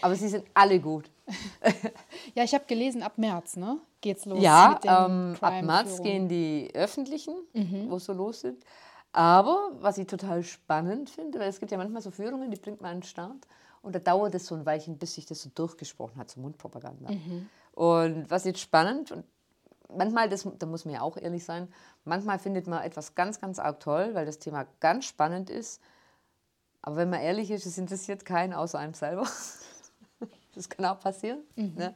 Aber 0.00 0.16
sie 0.16 0.28
sind 0.28 0.44
alle 0.52 0.80
gut. 0.80 1.08
ja, 2.34 2.42
ich 2.42 2.52
habe 2.54 2.64
gelesen, 2.66 3.04
ab 3.04 3.18
März, 3.18 3.56
ne? 3.56 3.78
Geht's 4.00 4.24
los? 4.24 4.42
Ja, 4.42 4.80
ähm, 4.82 5.36
ab 5.40 5.62
März 5.62 6.02
gehen 6.02 6.28
die 6.28 6.70
öffentlichen, 6.74 7.34
mhm. 7.52 7.88
wo 7.88 7.96
es 7.96 8.06
so 8.06 8.12
los 8.12 8.40
sind. 8.40 8.64
Aber 9.12 9.70
was 9.80 9.96
ich 9.98 10.08
total 10.08 10.42
spannend 10.42 11.08
finde, 11.08 11.38
weil 11.38 11.48
es 11.48 11.60
gibt 11.60 11.70
ja 11.70 11.78
manchmal 11.78 12.02
so 12.02 12.10
Führungen, 12.10 12.50
die 12.50 12.56
bringt 12.56 12.80
man 12.80 12.92
an 12.92 12.96
den 12.96 13.02
Start. 13.04 13.46
Und 13.82 13.94
da 13.94 13.98
dauert 13.98 14.34
es 14.34 14.46
so 14.46 14.54
ein 14.54 14.64
Weilchen, 14.64 14.96
bis 14.96 15.14
sich 15.14 15.26
das 15.26 15.42
so 15.42 15.50
durchgesprochen 15.54 16.16
hat, 16.16 16.30
so 16.30 16.40
Mundpropaganda. 16.40 17.10
Mhm. 17.10 17.48
Und 17.72 18.30
was 18.30 18.44
jetzt 18.44 18.60
spannend, 18.60 19.10
und 19.10 19.24
manchmal, 19.88 20.28
das, 20.28 20.46
da 20.58 20.66
muss 20.66 20.84
man 20.84 20.94
ja 20.94 21.00
auch 21.00 21.16
ehrlich 21.16 21.44
sein, 21.44 21.68
manchmal 22.04 22.38
findet 22.38 22.66
man 22.66 22.82
etwas 22.82 23.14
ganz, 23.14 23.40
ganz 23.40 23.58
arg 23.58 23.80
toll, 23.80 24.10
weil 24.14 24.24
das 24.24 24.38
Thema 24.38 24.66
ganz 24.80 25.06
spannend 25.06 25.50
ist. 25.50 25.82
Aber 26.80 26.96
wenn 26.96 27.10
man 27.10 27.20
ehrlich 27.20 27.50
ist, 27.50 27.66
es 27.66 27.78
interessiert 27.78 28.24
keinen 28.24 28.52
außer 28.52 28.78
einem 28.78 28.94
selber. 28.94 29.26
das 30.54 30.68
kann 30.68 30.84
auch 30.84 31.00
passieren. 31.00 31.40
Mhm. 31.56 31.74
Ne? 31.76 31.94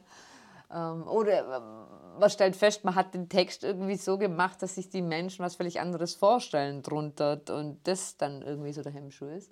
Ähm, 0.73 1.07
oder 1.07 1.39
äh, 1.39 2.19
man 2.19 2.29
stellt 2.29 2.55
fest, 2.55 2.83
man 2.83 2.95
hat 2.95 3.13
den 3.13 3.29
Text 3.29 3.63
irgendwie 3.63 3.95
so 3.95 4.17
gemacht, 4.17 4.61
dass 4.61 4.75
sich 4.75 4.89
die 4.89 5.01
Menschen 5.01 5.43
was 5.43 5.55
völlig 5.55 5.79
anderes 5.79 6.15
vorstellen 6.15 6.81
drunter 6.81 7.39
und 7.49 7.79
das 7.85 8.17
dann 8.17 8.41
irgendwie 8.41 8.73
so 8.73 8.81
der 8.81 8.91
Hemmschuh 8.91 9.27
ist. 9.27 9.51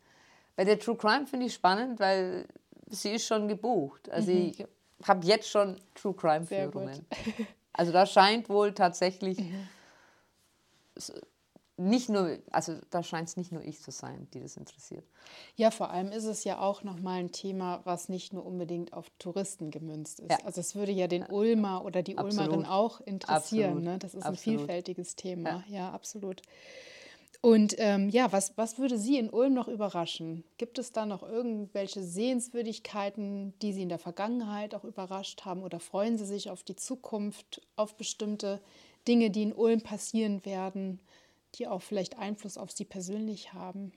Bei 0.55 0.63
der 0.63 0.79
True 0.79 0.95
Crime 0.95 1.27
finde 1.27 1.47
ich 1.47 1.53
spannend, 1.53 1.99
weil 1.99 2.47
sie 2.89 3.11
ist 3.11 3.27
schon 3.27 3.47
gebucht. 3.47 4.09
Also 4.09 4.31
mhm. 4.31 4.51
ich 4.51 4.65
habe 5.07 5.25
jetzt 5.25 5.49
schon 5.49 5.77
True 5.93 6.13
Crime 6.13 6.45
Führungen. 6.45 7.05
Also 7.73 7.91
da 7.91 8.05
scheint 8.05 8.47
wohl 8.47 8.73
tatsächlich 8.73 9.37
nicht 11.77 12.09
nur, 12.09 12.37
also 12.51 12.77
da 12.89 13.03
scheint 13.03 13.27
es 13.27 13.35
nicht 13.35 13.51
nur 13.51 13.61
ich 13.61 13.81
zu 13.81 13.91
sein, 13.91 14.27
die 14.33 14.39
das 14.39 14.55
interessiert. 14.55 15.03
Ja, 15.55 15.71
vor 15.71 15.89
allem 15.89 16.11
ist 16.11 16.23
es 16.23 16.45
ja 16.45 16.59
auch 16.59 16.83
nochmal 16.83 17.19
ein 17.19 17.31
Thema, 17.33 17.81
was 17.83 18.07
nicht 18.07 18.31
nur 18.31 18.45
unbedingt 18.45 18.93
auf 18.93 19.09
Touristen 19.19 19.71
gemünzt 19.71 20.21
ist. 20.21 20.31
Ja. 20.31 20.37
Also 20.45 20.61
es 20.61 20.75
würde 20.75 20.93
ja 20.93 21.07
den 21.07 21.25
Ulmer 21.25 21.83
oder 21.83 22.01
die 22.01 22.17
absolut. 22.17 22.47
Ulmerin 22.47 22.65
auch 22.65 23.01
interessieren. 23.01 23.83
Ne? 23.83 23.99
Das 23.99 24.13
ist 24.13 24.23
absolut. 24.23 24.37
ein 24.37 24.41
vielfältiges 24.59 25.15
Thema. 25.17 25.49
Ja, 25.49 25.63
ja 25.67 25.91
absolut. 25.91 26.41
Und 27.45 27.75
ähm, 27.77 28.09
ja, 28.09 28.31
was, 28.31 28.57
was 28.57 28.79
würde 28.79 28.97
Sie 28.97 29.19
in 29.19 29.29
Ulm 29.29 29.53
noch 29.53 29.67
überraschen? 29.67 30.43
Gibt 30.57 30.79
es 30.79 30.93
da 30.93 31.05
noch 31.05 31.21
irgendwelche 31.21 32.01
Sehenswürdigkeiten, 32.01 33.53
die 33.59 33.71
Sie 33.71 33.83
in 33.83 33.89
der 33.89 33.99
Vergangenheit 33.99 34.73
auch 34.73 34.83
überrascht 34.83 35.45
haben? 35.45 35.61
Oder 35.61 35.79
freuen 35.79 36.17
Sie 36.17 36.25
sich 36.25 36.49
auf 36.49 36.63
die 36.63 36.75
Zukunft, 36.75 37.61
auf 37.75 37.97
bestimmte 37.97 38.63
Dinge, 39.07 39.29
die 39.29 39.43
in 39.43 39.53
Ulm 39.53 39.81
passieren 39.81 40.43
werden, 40.43 40.99
die 41.53 41.67
auch 41.67 41.83
vielleicht 41.83 42.17
Einfluss 42.17 42.57
auf 42.57 42.71
Sie 42.71 42.83
persönlich 42.83 43.53
haben? 43.53 43.91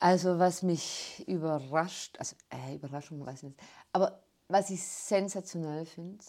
Also 0.00 0.38
was 0.38 0.62
mich 0.62 1.24
überrascht, 1.26 2.18
also 2.18 2.36
äh, 2.50 2.74
Überraschung 2.74 3.24
weiß 3.24 3.44
ich 3.44 3.48
nicht, 3.48 3.60
aber 3.94 4.22
was 4.48 4.68
ich 4.68 4.82
sensationell 4.82 5.86
finde, 5.86 6.22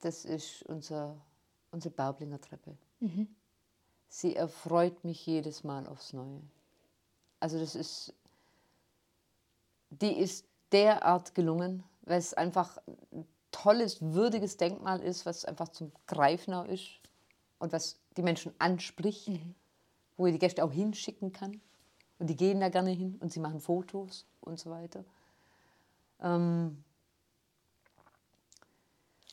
das 0.00 0.24
ist 0.24 0.62
unser, 0.62 1.20
unsere 1.72 1.92
Baublinger 1.94 2.40
Treppe. 2.40 2.78
Mhm 3.00 3.28
sie 4.10 4.36
erfreut 4.36 5.04
mich 5.04 5.24
jedes 5.24 5.64
Mal 5.64 5.86
aufs 5.86 6.12
Neue. 6.12 6.42
Also 7.38 7.58
das 7.58 7.74
ist, 7.74 8.12
die 9.88 10.18
ist 10.18 10.44
derart 10.72 11.34
gelungen, 11.34 11.84
weil 12.02 12.18
es 12.18 12.34
einfach 12.34 12.76
ein 13.12 13.26
tolles, 13.52 14.02
würdiges 14.02 14.56
Denkmal 14.56 15.00
ist, 15.00 15.24
was 15.24 15.44
einfach 15.44 15.68
zum 15.68 15.92
Greifen 16.06 16.52
ist 16.66 17.00
und 17.58 17.72
was 17.72 17.98
die 18.16 18.22
Menschen 18.22 18.52
anspricht, 18.58 19.28
mhm. 19.28 19.54
wo 20.16 20.26
ihr 20.26 20.32
die 20.32 20.38
Gäste 20.38 20.64
auch 20.64 20.72
hinschicken 20.72 21.32
kann. 21.32 21.60
Und 22.18 22.28
die 22.28 22.36
gehen 22.36 22.60
da 22.60 22.68
gerne 22.68 22.90
hin 22.90 23.16
und 23.20 23.32
sie 23.32 23.40
machen 23.40 23.60
Fotos 23.60 24.26
und 24.40 24.58
so 24.58 24.70
weiter. 24.70 25.04
Ähm, 26.20 26.84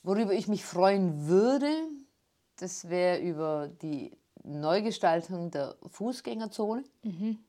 worüber 0.03 0.33
ich 0.33 0.47
mich 0.47 0.63
freuen 0.63 1.27
würde, 1.27 1.69
das 2.57 2.89
wäre 2.89 3.19
über 3.19 3.67
die 3.67 4.16
Neugestaltung 4.47 5.51
der 5.51 5.75
Fußgängerzone. 5.87 6.83
Mhm. 7.03 7.39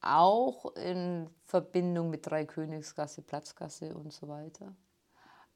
Auch 0.00 0.74
in 0.76 1.28
Verbindung 1.44 2.10
mit 2.10 2.26
Dreikönigsgasse, 2.26 3.22
Platzgasse 3.22 3.96
und 3.96 4.12
so 4.12 4.28
weiter. 4.28 4.74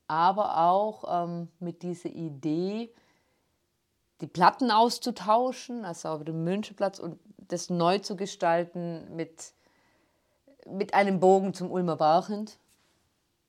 Aber 0.08 0.58
auch 0.58 1.24
ähm, 1.24 1.48
mit 1.60 1.82
dieser 1.82 2.10
Idee, 2.10 2.92
die 4.20 4.26
Platten 4.26 4.70
auszutauschen, 4.70 5.84
also 5.84 6.08
auf 6.08 6.24
dem 6.24 6.42
Münchenplatz 6.44 6.98
und 6.98 7.20
das 7.36 7.70
neu 7.70 7.98
zu 7.98 8.16
gestalten 8.16 9.14
mit, 9.14 9.52
mit 10.66 10.94
einem 10.94 11.20
Bogen 11.20 11.54
zum 11.54 11.70
Ulmer 11.70 11.96
Barchend. 11.96 12.58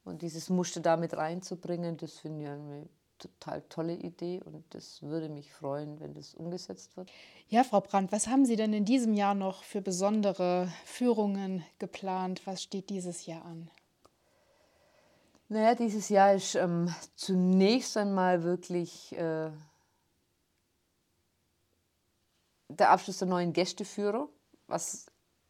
Und 0.03 0.21
dieses 0.21 0.49
Muster 0.49 0.81
damit 0.81 1.15
reinzubringen, 1.15 1.95
das 1.97 2.19
finde 2.19 2.43
ich 2.43 2.89
total 3.27 3.61
tolle 3.69 3.95
Idee 3.95 4.41
und 4.43 4.63
das 4.73 5.01
würde 5.01 5.29
mich 5.29 5.51
freuen, 5.51 5.99
wenn 5.99 6.13
das 6.13 6.33
umgesetzt 6.35 6.95
wird. 6.97 7.11
Ja, 7.47 7.63
Frau 7.63 7.81
Brandt, 7.81 8.11
was 8.11 8.27
haben 8.27 8.45
Sie 8.45 8.55
denn 8.55 8.73
in 8.73 8.85
diesem 8.85 9.13
Jahr 9.13 9.35
noch 9.35 9.63
für 9.63 9.81
besondere 9.81 10.71
Führungen 10.85 11.63
geplant? 11.79 12.41
Was 12.45 12.63
steht 12.63 12.89
dieses 12.89 13.25
Jahr 13.25 13.45
an? 13.45 13.69
Naja, 15.49 15.75
dieses 15.75 16.09
Jahr 16.09 16.33
ist 16.33 16.55
ähm, 16.55 16.93
zunächst 17.15 17.95
einmal 17.97 18.43
wirklich 18.43 19.15
äh, 19.15 19.51
der 22.69 22.89
Abschluss 22.89 23.19
der 23.19 23.27
neuen 23.27 23.53
Gästeführer, 23.53 24.27
was 24.67 25.05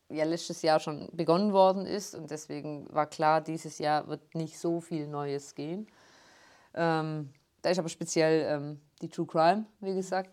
ja 0.10 0.26
letztes 0.26 0.62
Jahr 0.62 0.80
schon 0.80 1.10
begonnen 1.14 1.54
worden 1.54 1.86
ist 1.86 2.16
und 2.16 2.32
deswegen 2.32 2.88
war 2.94 3.08
klar, 3.08 3.42
dieses 3.42 3.80
Jahr 3.80 4.08
wird 4.08 4.36
nicht 4.36 4.60
so 4.60 4.82
viel 4.82 5.08
Neues 5.08 5.56
gehen. 5.56 5.88
Ähm, 6.74 7.34
da 7.64 7.72
ist 7.72 7.80
aber 7.80 7.90
speziell 7.90 8.46
ähm, 8.48 8.82
die 9.02 9.10
True 9.10 9.26
Crime, 9.26 9.66
wie 9.80 9.96
gesagt. 9.96 10.30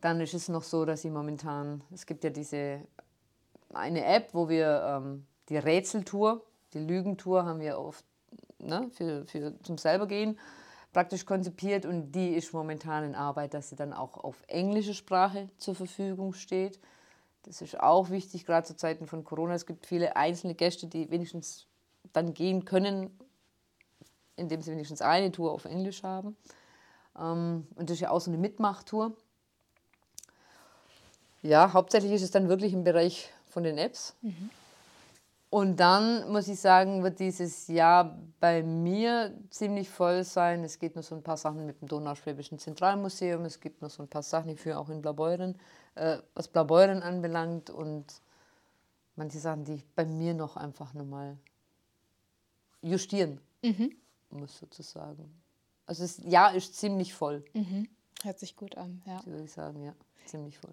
Dann 0.00 0.20
ist 0.20 0.34
es 0.34 0.48
noch 0.48 0.64
so, 0.64 0.84
dass 0.84 1.02
sie 1.02 1.10
momentan, 1.10 1.84
es 1.92 2.06
gibt 2.06 2.24
ja 2.24 2.30
diese 2.30 2.80
eine 3.72 4.04
App, 4.04 4.30
wo 4.32 4.48
wir 4.48 4.82
ähm, 4.84 5.26
die 5.48 5.58
Rätseltour, 5.58 6.44
die 6.72 6.80
Lügentour 6.80 7.44
haben 7.44 7.60
wir 7.60 7.78
oft 7.78 8.04
ne, 8.58 8.90
für, 8.92 9.24
für 9.26 9.54
zum 9.62 9.78
selber 9.78 10.08
gehen 10.08 10.36
praktisch 10.92 11.24
konzipiert 11.24 11.86
und 11.86 12.12
die 12.12 12.30
ist 12.30 12.52
momentan 12.52 13.04
in 13.04 13.14
Arbeit, 13.14 13.54
dass 13.54 13.68
sie 13.68 13.76
dann 13.76 13.92
auch 13.92 14.16
auf 14.16 14.42
englische 14.48 14.94
Sprache 14.94 15.48
zur 15.58 15.74
Verfügung 15.74 16.32
steht. 16.32 16.80
Das 17.44 17.62
ist 17.62 17.78
auch 17.78 18.10
wichtig, 18.10 18.44
gerade 18.44 18.66
zu 18.66 18.76
Zeiten 18.76 19.06
von 19.06 19.24
Corona. 19.24 19.54
Es 19.54 19.66
gibt 19.66 19.86
viele 19.86 20.16
einzelne 20.16 20.54
Gäste, 20.54 20.86
die 20.86 21.10
wenigstens 21.10 21.66
dann 22.12 22.34
gehen 22.34 22.64
können, 22.64 23.16
indem 24.36 24.62
sie 24.62 24.72
wenigstens 24.72 25.00
eine 25.00 25.30
Tour 25.30 25.52
auf 25.52 25.64
Englisch 25.64 26.02
haben. 26.02 26.36
Ähm, 27.20 27.66
und 27.76 27.90
das 27.90 27.94
ist 27.94 28.00
ja 28.00 28.10
auch 28.10 28.20
so 28.20 28.30
eine 28.30 28.38
Mitmachtour. 28.38 29.12
Ja, 31.42 31.72
hauptsächlich 31.72 32.12
ist 32.12 32.22
es 32.22 32.30
dann 32.30 32.48
wirklich 32.48 32.72
im 32.72 32.84
Bereich 32.84 33.30
von 33.46 33.62
den 33.62 33.78
Apps. 33.78 34.14
Mhm. 34.22 34.50
Und 35.50 35.80
dann 35.80 36.30
muss 36.30 36.46
ich 36.46 36.60
sagen, 36.60 37.02
wird 37.02 37.18
dieses 37.18 37.66
Jahr 37.66 38.16
bei 38.38 38.62
mir 38.62 39.36
ziemlich 39.50 39.90
voll 39.90 40.22
sein. 40.22 40.62
Es 40.62 40.78
geht 40.78 40.94
noch 40.94 41.02
so 41.02 41.16
ein 41.16 41.24
paar 41.24 41.36
Sachen 41.36 41.66
mit 41.66 41.80
dem 41.80 41.88
Donauschwäbischen 41.88 42.60
Zentralmuseum. 42.60 43.44
Es 43.44 43.58
gibt 43.58 43.82
noch 43.82 43.90
so 43.90 44.04
ein 44.04 44.08
paar 44.08 44.22
Sachen, 44.22 44.50
ich 44.50 44.60
führe 44.60 44.78
auch 44.78 44.88
in 44.90 45.02
Blaubeuren, 45.02 45.58
äh, 45.96 46.18
was 46.34 46.46
Blaubeuren 46.46 47.02
anbelangt. 47.02 47.68
Und 47.68 48.22
manche 49.16 49.40
Sachen, 49.40 49.64
die 49.64 49.74
ich 49.74 49.86
bei 49.96 50.04
mir 50.04 50.34
noch 50.34 50.56
einfach 50.56 50.94
nochmal 50.94 51.36
justieren 52.80 53.40
mhm. 53.62 53.96
muss, 54.30 54.56
sozusagen. 54.56 55.34
Also 55.90 56.04
das 56.04 56.18
Jahr 56.18 56.54
ist 56.54 56.76
ziemlich 56.76 57.12
voll. 57.14 57.44
Mhm. 57.52 57.88
Hört 58.22 58.38
sich 58.38 58.54
gut 58.54 58.76
an, 58.76 59.02
ja. 59.06 59.26
Würde 59.26 59.42
ich 59.42 59.50
sagen, 59.50 59.82
ja, 59.82 59.92
ziemlich 60.24 60.56
voll. 60.56 60.70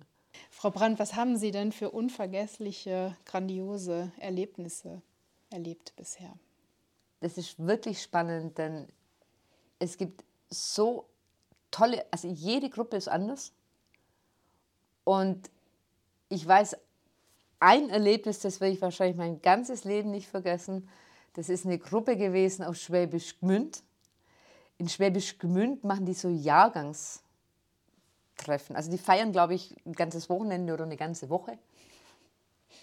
Frau 0.51 0.69
Brandt, 0.69 0.99
was 0.99 1.15
haben 1.15 1.37
Sie 1.37 1.49
denn 1.49 1.71
für 1.71 1.89
unvergessliche, 1.89 3.17
grandiose 3.25 4.11
Erlebnisse 4.19 5.01
erlebt 5.49 5.95
bisher? 5.95 6.31
Das 7.21 7.39
ist 7.39 7.57
wirklich 7.57 7.99
spannend, 7.99 8.59
denn 8.59 8.87
es 9.79 9.97
gibt 9.97 10.23
so 10.51 11.09
tolle, 11.71 12.05
also 12.11 12.27
jede 12.27 12.69
Gruppe 12.69 12.95
ist 12.95 13.07
anders. 13.07 13.53
Und 15.03 15.49
ich 16.29 16.47
weiß, 16.47 16.77
ein 17.59 17.89
Erlebnis, 17.89 18.37
das 18.37 18.61
werde 18.61 18.75
ich 18.75 18.81
wahrscheinlich 18.83 19.17
mein 19.17 19.41
ganzes 19.41 19.83
Leben 19.83 20.11
nicht 20.11 20.27
vergessen. 20.27 20.87
Das 21.33 21.49
ist 21.49 21.65
eine 21.65 21.79
Gruppe 21.79 22.17
gewesen 22.17 22.63
aus 22.63 22.79
Schwäbisch 22.79 23.39
Gmünd 23.39 23.81
in 24.77 24.89
Schwäbisch 24.89 25.39
Gmünd 25.39 25.83
machen 25.83 26.05
die 26.05 26.13
so 26.13 26.29
Jahrgangstreffen. 26.29 28.75
Also 28.75 28.91
die 28.91 28.97
feiern, 28.97 29.31
glaube 29.31 29.55
ich, 29.55 29.75
ein 29.85 29.93
ganzes 29.93 30.29
Wochenende 30.29 30.73
oder 30.73 30.85
eine 30.85 30.97
ganze 30.97 31.29
Woche. 31.29 31.57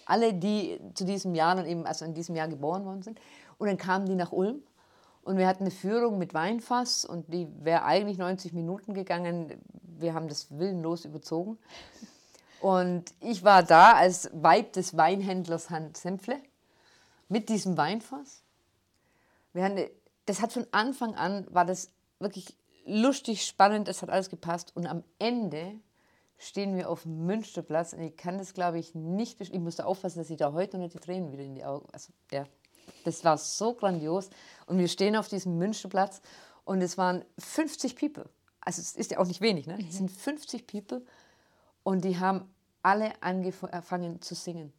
Alle, 0.05 0.33
die 0.33 0.79
zu 0.93 1.05
diesem 1.05 1.35
Jahr 1.35 1.55
dann 1.55 1.65
eben, 1.65 1.85
also 1.85 2.05
in 2.05 2.13
diesem 2.13 2.35
Jahr 2.35 2.47
geboren 2.47 2.85
worden 2.85 3.01
sind. 3.01 3.19
Und 3.57 3.67
dann 3.67 3.77
kamen 3.77 4.05
die 4.05 4.15
nach 4.15 4.31
Ulm 4.31 4.61
und 5.23 5.37
wir 5.37 5.47
hatten 5.47 5.63
eine 5.63 5.71
Führung 5.71 6.19
mit 6.19 6.33
Weinfass 6.33 7.05
und 7.05 7.33
die 7.33 7.47
wäre 7.63 7.83
eigentlich 7.83 8.17
90 8.17 8.53
Minuten 8.53 8.93
gegangen. 8.93 9.53
Wir 9.81 10.13
haben 10.13 10.27
das 10.27 10.57
willenlos 10.57 11.05
überzogen. 11.05 11.57
Und 12.61 13.13
ich 13.21 13.43
war 13.43 13.63
da 13.63 13.93
als 13.93 14.29
Weib 14.33 14.73
des 14.73 14.97
Weinhändlers 14.97 15.69
Hans 15.69 16.01
Senfle 16.01 16.39
mit 17.27 17.49
diesem 17.49 17.77
Weinfass. 17.77 18.43
Wir 19.53 19.63
haben 19.63 19.71
eine 19.71 19.89
das 20.25 20.41
hat 20.41 20.53
von 20.53 20.65
Anfang 20.71 21.15
an, 21.15 21.45
war 21.49 21.65
das 21.65 21.91
wirklich 22.19 22.55
lustig, 22.85 23.45
spannend, 23.45 23.87
es 23.87 24.01
hat 24.01 24.09
alles 24.09 24.29
gepasst. 24.29 24.75
Und 24.75 24.87
am 24.87 25.03
Ende 25.19 25.79
stehen 26.37 26.75
wir 26.75 26.89
auf 26.89 27.03
dem 27.03 27.25
Münsterplatz 27.25 27.93
und 27.93 28.01
ich 28.01 28.17
kann 28.17 28.37
das, 28.37 28.53
glaube 28.53 28.79
ich, 28.79 28.93
nicht, 28.93 29.39
ich 29.41 29.53
musste 29.53 29.85
aufpassen, 29.85 30.19
dass 30.19 30.29
ich 30.29 30.37
da 30.37 30.53
heute 30.53 30.77
noch 30.77 30.83
nicht 30.83 30.95
die 30.95 30.99
Tränen 30.99 31.31
wieder 31.31 31.43
in 31.43 31.55
die 31.55 31.63
Augen, 31.63 31.87
also 31.91 32.11
ja, 32.31 32.45
das 33.03 33.23
war 33.23 33.37
so 33.37 33.73
grandios. 33.73 34.29
Und 34.67 34.77
wir 34.77 34.87
stehen 34.87 35.15
auf 35.15 35.27
diesem 35.27 35.57
Münsterplatz 35.57 36.21
und 36.65 36.81
es 36.81 36.97
waren 36.97 37.23
50 37.39 37.95
People. 37.95 38.29
Also 38.59 38.81
es 38.81 38.95
ist 38.95 39.11
ja 39.11 39.19
auch 39.19 39.27
nicht 39.27 39.41
wenig, 39.41 39.67
ne? 39.67 39.77
Es 39.87 39.97
sind 39.97 40.11
50 40.11 40.67
People 40.67 41.03
und 41.83 42.03
die 42.03 42.19
haben 42.19 42.53
alle 42.81 43.13
angefangen 43.21 44.21
zu 44.21 44.35
singen 44.35 44.73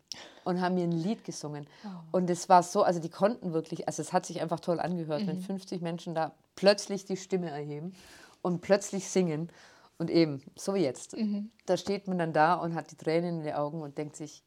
und 0.46 0.60
haben 0.60 0.76
mir 0.76 0.84
ein 0.84 0.92
Lied 0.92 1.24
gesungen. 1.24 1.66
Oh. 1.84 1.88
Und 2.18 2.30
es 2.30 2.48
war 2.48 2.62
so, 2.62 2.84
also 2.84 3.00
die 3.00 3.08
konnten 3.08 3.52
wirklich, 3.52 3.88
also 3.88 4.00
es 4.00 4.12
hat 4.12 4.24
sich 4.24 4.40
einfach 4.40 4.60
toll 4.60 4.78
angehört, 4.78 5.22
mhm. 5.22 5.26
wenn 5.26 5.40
50 5.40 5.82
Menschen 5.82 6.14
da 6.14 6.32
plötzlich 6.54 7.04
die 7.04 7.16
Stimme 7.16 7.50
erheben 7.50 7.94
und 8.42 8.60
plötzlich 8.60 9.08
singen. 9.08 9.50
Und 9.98 10.08
eben, 10.08 10.42
so 10.54 10.74
wie 10.74 10.80
jetzt. 10.80 11.16
Mhm. 11.16 11.50
Da 11.64 11.76
steht 11.76 12.06
man 12.06 12.18
dann 12.18 12.32
da 12.32 12.54
und 12.54 12.74
hat 12.74 12.92
die 12.92 12.96
Tränen 12.96 13.38
in 13.38 13.44
den 13.44 13.54
Augen 13.54 13.82
und 13.82 13.98
denkt 13.98 14.14
sich, 14.14 14.44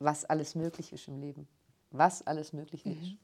was 0.00 0.24
alles 0.24 0.56
möglich 0.56 0.92
ist 0.92 1.06
im 1.06 1.20
Leben. 1.20 1.46
Was 1.90 2.26
alles 2.26 2.52
möglich 2.52 2.84
mhm. 2.84 2.92
ist. 2.92 3.16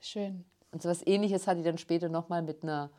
Schön. 0.00 0.46
Und 0.72 0.80
so 0.80 0.88
was 0.88 1.06
ähnliches 1.06 1.46
hatte 1.46 1.60
ich 1.60 1.66
dann 1.66 1.78
später 1.78 2.08
nochmal 2.08 2.42
mit 2.42 2.62
einer 2.62 2.90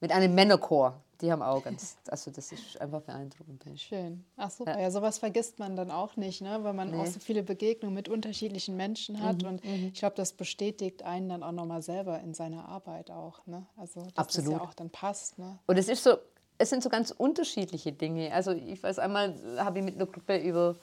mit 0.00 0.12
einem 0.12 0.34
Männerchor. 0.34 1.00
Die 1.22 1.32
haben 1.32 1.40
auch 1.40 1.64
ganz, 1.64 1.96
also 2.08 2.30
das 2.30 2.52
ist 2.52 2.78
einfach 2.78 3.00
beeindruckend. 3.00 3.80
Schön. 3.80 4.22
Ach 4.36 4.50
super, 4.50 4.72
ja. 4.72 4.82
ja, 4.82 4.90
sowas 4.90 5.16
vergisst 5.16 5.58
man 5.58 5.74
dann 5.74 5.90
auch 5.90 6.16
nicht, 6.16 6.42
ne? 6.42 6.58
weil 6.62 6.74
man 6.74 6.90
nee. 6.90 6.98
auch 6.98 7.06
so 7.06 7.20
viele 7.20 7.42
Begegnungen 7.42 7.94
mit 7.94 8.10
unterschiedlichen 8.10 8.76
Menschen 8.76 9.22
hat. 9.22 9.42
Mhm, 9.42 9.48
und 9.48 9.64
mhm. 9.64 9.90
ich 9.94 9.98
glaube, 9.98 10.14
das 10.16 10.34
bestätigt 10.34 11.04
einen 11.04 11.30
dann 11.30 11.42
auch 11.42 11.52
nochmal 11.52 11.80
selber 11.80 12.20
in 12.20 12.34
seiner 12.34 12.68
Arbeit 12.68 13.10
auch. 13.10 13.46
Ne? 13.46 13.64
Also, 13.78 14.02
dass 14.02 14.16
Absolut. 14.16 14.52
das 14.52 14.58
ja 14.60 14.66
auch 14.66 14.74
dann 14.74 14.90
passt. 14.90 15.38
Ne? 15.38 15.58
Und 15.66 15.78
es 15.78 15.88
ist 15.88 16.04
so, 16.04 16.18
es 16.58 16.68
sind 16.68 16.82
so 16.82 16.90
ganz 16.90 17.12
unterschiedliche 17.12 17.92
Dinge. 17.92 18.32
Also 18.32 18.52
ich 18.52 18.82
weiß, 18.82 18.98
einmal 18.98 19.34
habe 19.58 19.78
ich 19.78 19.84
mit 19.84 19.94
einer 19.94 20.06
Gruppe 20.06 20.36
über 20.36 20.76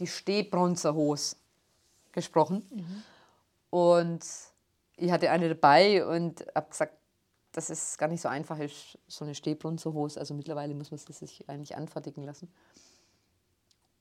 die 0.00 0.06
Stehbronzerhose 0.06 1.36
gesprochen. 2.12 2.66
Mhm. 2.70 3.02
Und 3.70 4.20
ich 4.96 5.10
hatte 5.10 5.30
eine 5.30 5.48
dabei 5.48 6.06
und 6.06 6.44
habe 6.54 6.68
gesagt, 6.68 6.94
dass 7.58 7.70
es 7.70 7.98
gar 7.98 8.08
nicht 8.08 8.20
so 8.20 8.28
einfach 8.28 8.56
ist, 8.60 8.98
so 9.08 9.24
eine 9.24 9.34
Stehbronzerhose. 9.34 10.20
Also 10.20 10.32
mittlerweile 10.32 10.74
muss 10.74 10.92
man 10.92 10.98
sie 10.98 11.12
sich 11.12 11.48
eigentlich 11.48 11.76
anfertigen 11.76 12.22
lassen. 12.22 12.48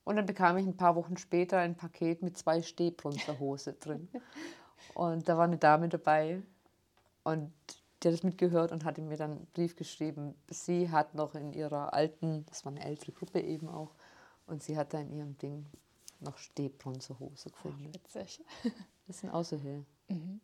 Und 0.04 0.16
dann 0.16 0.28
bekam 0.28 0.58
ich 0.58 0.66
ein 0.68 0.78
paar 0.78 0.96
Wochen 0.96 1.18
später 1.18 1.58
ein 1.58 1.76
Paket 1.76 2.22
mit 2.22 2.38
zwei 2.38 2.62
Stehbronzerhose 2.62 3.74
drin. 3.80 4.10
Und 4.94 5.28
da 5.28 5.38
war 5.38 5.46
eine 5.46 5.58
Dame 5.58 5.90
dabei 5.90 6.44
und 7.24 7.52
die 8.04 8.10
hat 8.10 8.14
es 8.14 8.22
mitgehört 8.22 8.72
und 8.72 8.86
hatte 8.86 9.02
mir 9.02 9.18
dann 9.18 9.32
einen 9.32 9.48
Brief 9.48 9.76
geschrieben. 9.76 10.36
Sie 10.52 10.92
hat 10.92 11.16
noch 11.16 11.34
in 11.34 11.52
ihrer 11.52 11.94
alten, 11.94 12.46
das 12.46 12.64
war 12.64 12.72
eine 12.72 12.86
ältere 12.86 13.12
Gruppe 13.12 13.42
eben 13.42 13.70
auch, 13.70 13.96
und 14.46 14.62
sie 14.62 14.78
hat 14.78 14.94
da 14.94 15.00
in 15.00 15.12
ihrem 15.12 15.36
Ding 15.40 15.66
noch 16.20 16.38
Stehbronzerhose 16.38 17.50
gefunden. 17.50 17.90
Ach, 17.90 17.96
witzig. 17.96 18.46
Das 19.08 19.20
sind 19.20 19.32
Außerhöhe. 19.32 19.84
Mhm. 20.10 20.40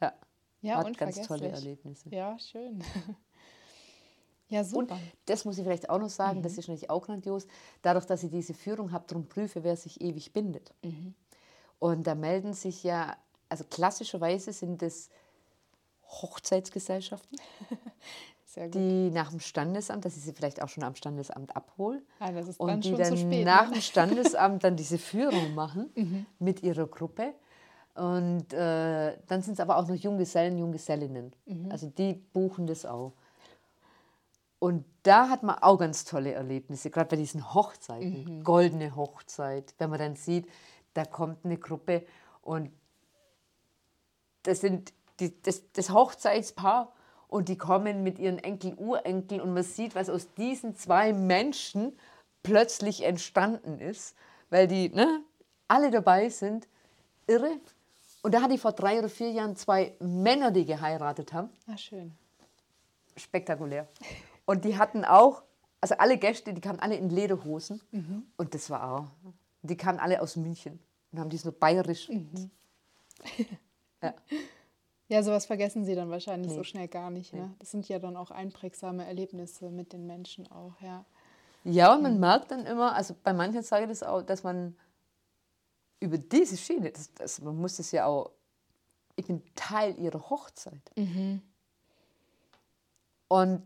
Ja. 0.00 0.14
Ja, 0.66 0.78
Hat 0.78 0.98
ganz 0.98 1.22
tolle 1.22 1.48
Erlebnisse. 1.48 2.08
Ja, 2.10 2.38
schön. 2.38 2.82
Ja, 4.48 4.62
super. 4.62 4.94
Und 4.94 5.00
das 5.24 5.44
muss 5.44 5.58
ich 5.58 5.64
vielleicht 5.64 5.90
auch 5.90 5.98
noch 5.98 6.08
sagen, 6.08 6.38
mhm. 6.38 6.42
das 6.42 6.52
ist 6.52 6.68
natürlich 6.68 6.88
auch 6.88 7.02
grandios. 7.02 7.46
Dadurch, 7.82 8.06
dass 8.06 8.22
ich 8.22 8.30
diese 8.30 8.54
Führung 8.54 8.92
habe, 8.92 9.04
darum 9.08 9.26
prüfe, 9.26 9.64
wer 9.64 9.76
sich 9.76 10.00
ewig 10.00 10.32
bindet. 10.32 10.72
Mhm. 10.82 11.14
Und 11.78 12.06
da 12.06 12.14
melden 12.14 12.52
sich 12.52 12.84
ja, 12.84 13.16
also 13.48 13.64
klassischerweise 13.64 14.52
sind 14.52 14.82
es 14.82 15.10
Hochzeitsgesellschaften, 16.08 17.38
die 18.72 19.10
nach 19.10 19.30
dem 19.30 19.40
Standesamt, 19.40 20.04
dass 20.04 20.16
ich 20.16 20.22
sie 20.22 20.32
vielleicht 20.32 20.62
auch 20.62 20.68
schon 20.68 20.84
am 20.84 20.94
Standesamt 20.94 21.54
abhole. 21.56 22.02
Ah, 22.20 22.28
und 22.58 22.68
dann 22.68 22.80
die 22.80 22.94
dann 22.94 23.16
spät, 23.16 23.44
nach 23.44 23.68
ne? 23.68 23.74
dem 23.74 23.80
Standesamt 23.82 24.62
dann 24.62 24.76
diese 24.76 24.98
Führung 24.98 25.54
machen 25.54 25.90
mhm. 25.96 26.26
mit 26.38 26.62
ihrer 26.62 26.86
Gruppe. 26.86 27.34
Und 27.96 28.52
äh, 28.52 29.16
dann 29.26 29.42
sind 29.42 29.54
es 29.54 29.60
aber 29.60 29.78
auch 29.78 29.88
noch 29.88 29.94
Junggesellen, 29.94 30.58
Junggesellinnen. 30.58 31.32
Mhm. 31.46 31.70
Also 31.70 31.88
die 31.88 32.14
buchen 32.14 32.66
das 32.66 32.84
auch. 32.84 33.12
Und 34.58 34.84
da 35.02 35.28
hat 35.28 35.42
man 35.42 35.56
auch 35.60 35.78
ganz 35.78 36.04
tolle 36.04 36.32
Erlebnisse, 36.32 36.90
gerade 36.90 37.08
bei 37.08 37.16
diesen 37.16 37.54
Hochzeiten, 37.54 38.38
mhm. 38.38 38.44
goldene 38.44 38.96
Hochzeit, 38.96 39.74
wenn 39.78 39.90
man 39.90 39.98
dann 39.98 40.16
sieht, 40.16 40.46
da 40.94 41.04
kommt 41.04 41.44
eine 41.44 41.58
Gruppe 41.58 42.04
und 42.42 42.70
das 44.42 44.60
sind 44.60 44.92
die, 45.20 45.40
das, 45.42 45.62
das 45.72 45.90
Hochzeitspaar 45.90 46.92
und 47.28 47.48
die 47.48 47.58
kommen 47.58 48.02
mit 48.02 48.18
ihren 48.18 48.38
Enkel, 48.38 48.74
Urenkel 48.74 49.40
und 49.40 49.52
man 49.52 49.62
sieht, 49.62 49.94
was 49.94 50.08
aus 50.08 50.32
diesen 50.34 50.74
zwei 50.76 51.12
Menschen 51.12 51.98
plötzlich 52.42 53.04
entstanden 53.04 53.78
ist, 53.78 54.16
weil 54.50 54.68
die 54.68 54.88
ne, 54.90 55.22
alle 55.68 55.90
dabei 55.90 56.28
sind. 56.28 56.68
Irre. 57.26 57.60
Und 58.26 58.32
da 58.32 58.42
hatte 58.42 58.54
ich 58.54 58.60
vor 58.60 58.72
drei 58.72 58.98
oder 58.98 59.08
vier 59.08 59.30
Jahren 59.30 59.54
zwei 59.54 59.94
Männer, 60.00 60.50
die 60.50 60.64
geheiratet 60.64 61.32
haben. 61.32 61.48
Ah, 61.68 61.76
schön. 61.76 62.12
Spektakulär. 63.16 63.86
Und 64.46 64.64
die 64.64 64.76
hatten 64.76 65.04
auch, 65.04 65.44
also 65.80 65.94
alle 65.98 66.18
Gäste, 66.18 66.52
die 66.52 66.60
kamen 66.60 66.80
alle 66.80 66.96
in 66.96 67.08
Lederhosen. 67.08 67.80
Mhm. 67.92 68.26
Und 68.36 68.52
das 68.52 68.68
war 68.68 68.92
auch, 68.92 69.06
die 69.62 69.76
kamen 69.76 70.00
alle 70.00 70.20
aus 70.20 70.34
München 70.34 70.80
und 71.12 71.20
haben 71.20 71.30
die 71.30 71.36
so 71.36 71.52
bayerisch. 71.52 72.08
Mhm. 72.08 72.50
ja. 74.02 74.12
Ja, 75.06 75.22
sowas 75.22 75.46
vergessen 75.46 75.84
sie 75.84 75.94
dann 75.94 76.10
wahrscheinlich 76.10 76.50
nee. 76.50 76.56
so 76.56 76.64
schnell 76.64 76.88
gar 76.88 77.10
nicht. 77.10 77.32
Ne? 77.32 77.54
Das 77.60 77.70
sind 77.70 77.88
ja 77.88 78.00
dann 78.00 78.16
auch 78.16 78.32
einprägsame 78.32 79.06
Erlebnisse 79.06 79.70
mit 79.70 79.92
den 79.92 80.04
Menschen 80.04 80.50
auch, 80.50 80.74
ja. 80.80 81.04
Ja, 81.62 81.94
und 81.94 82.02
man 82.02 82.14
mhm. 82.14 82.20
merkt 82.20 82.50
dann 82.50 82.66
immer, 82.66 82.96
also 82.96 83.14
bei 83.22 83.32
manchen 83.32 83.62
sage 83.62 83.84
ich 83.84 83.88
das 83.90 84.02
auch, 84.02 84.22
dass 84.22 84.42
man 84.42 84.74
über 86.00 86.18
diese 86.18 86.56
Schiene, 86.56 86.90
das, 86.90 87.12
das, 87.14 87.40
man 87.40 87.56
muss 87.56 87.78
es 87.78 87.92
ja 87.92 88.06
auch, 88.06 88.30
ich 89.16 89.26
bin 89.26 89.42
Teil 89.54 89.98
ihrer 89.98 90.28
Hochzeit. 90.28 90.82
Mhm. 90.96 91.42
Und 93.28 93.62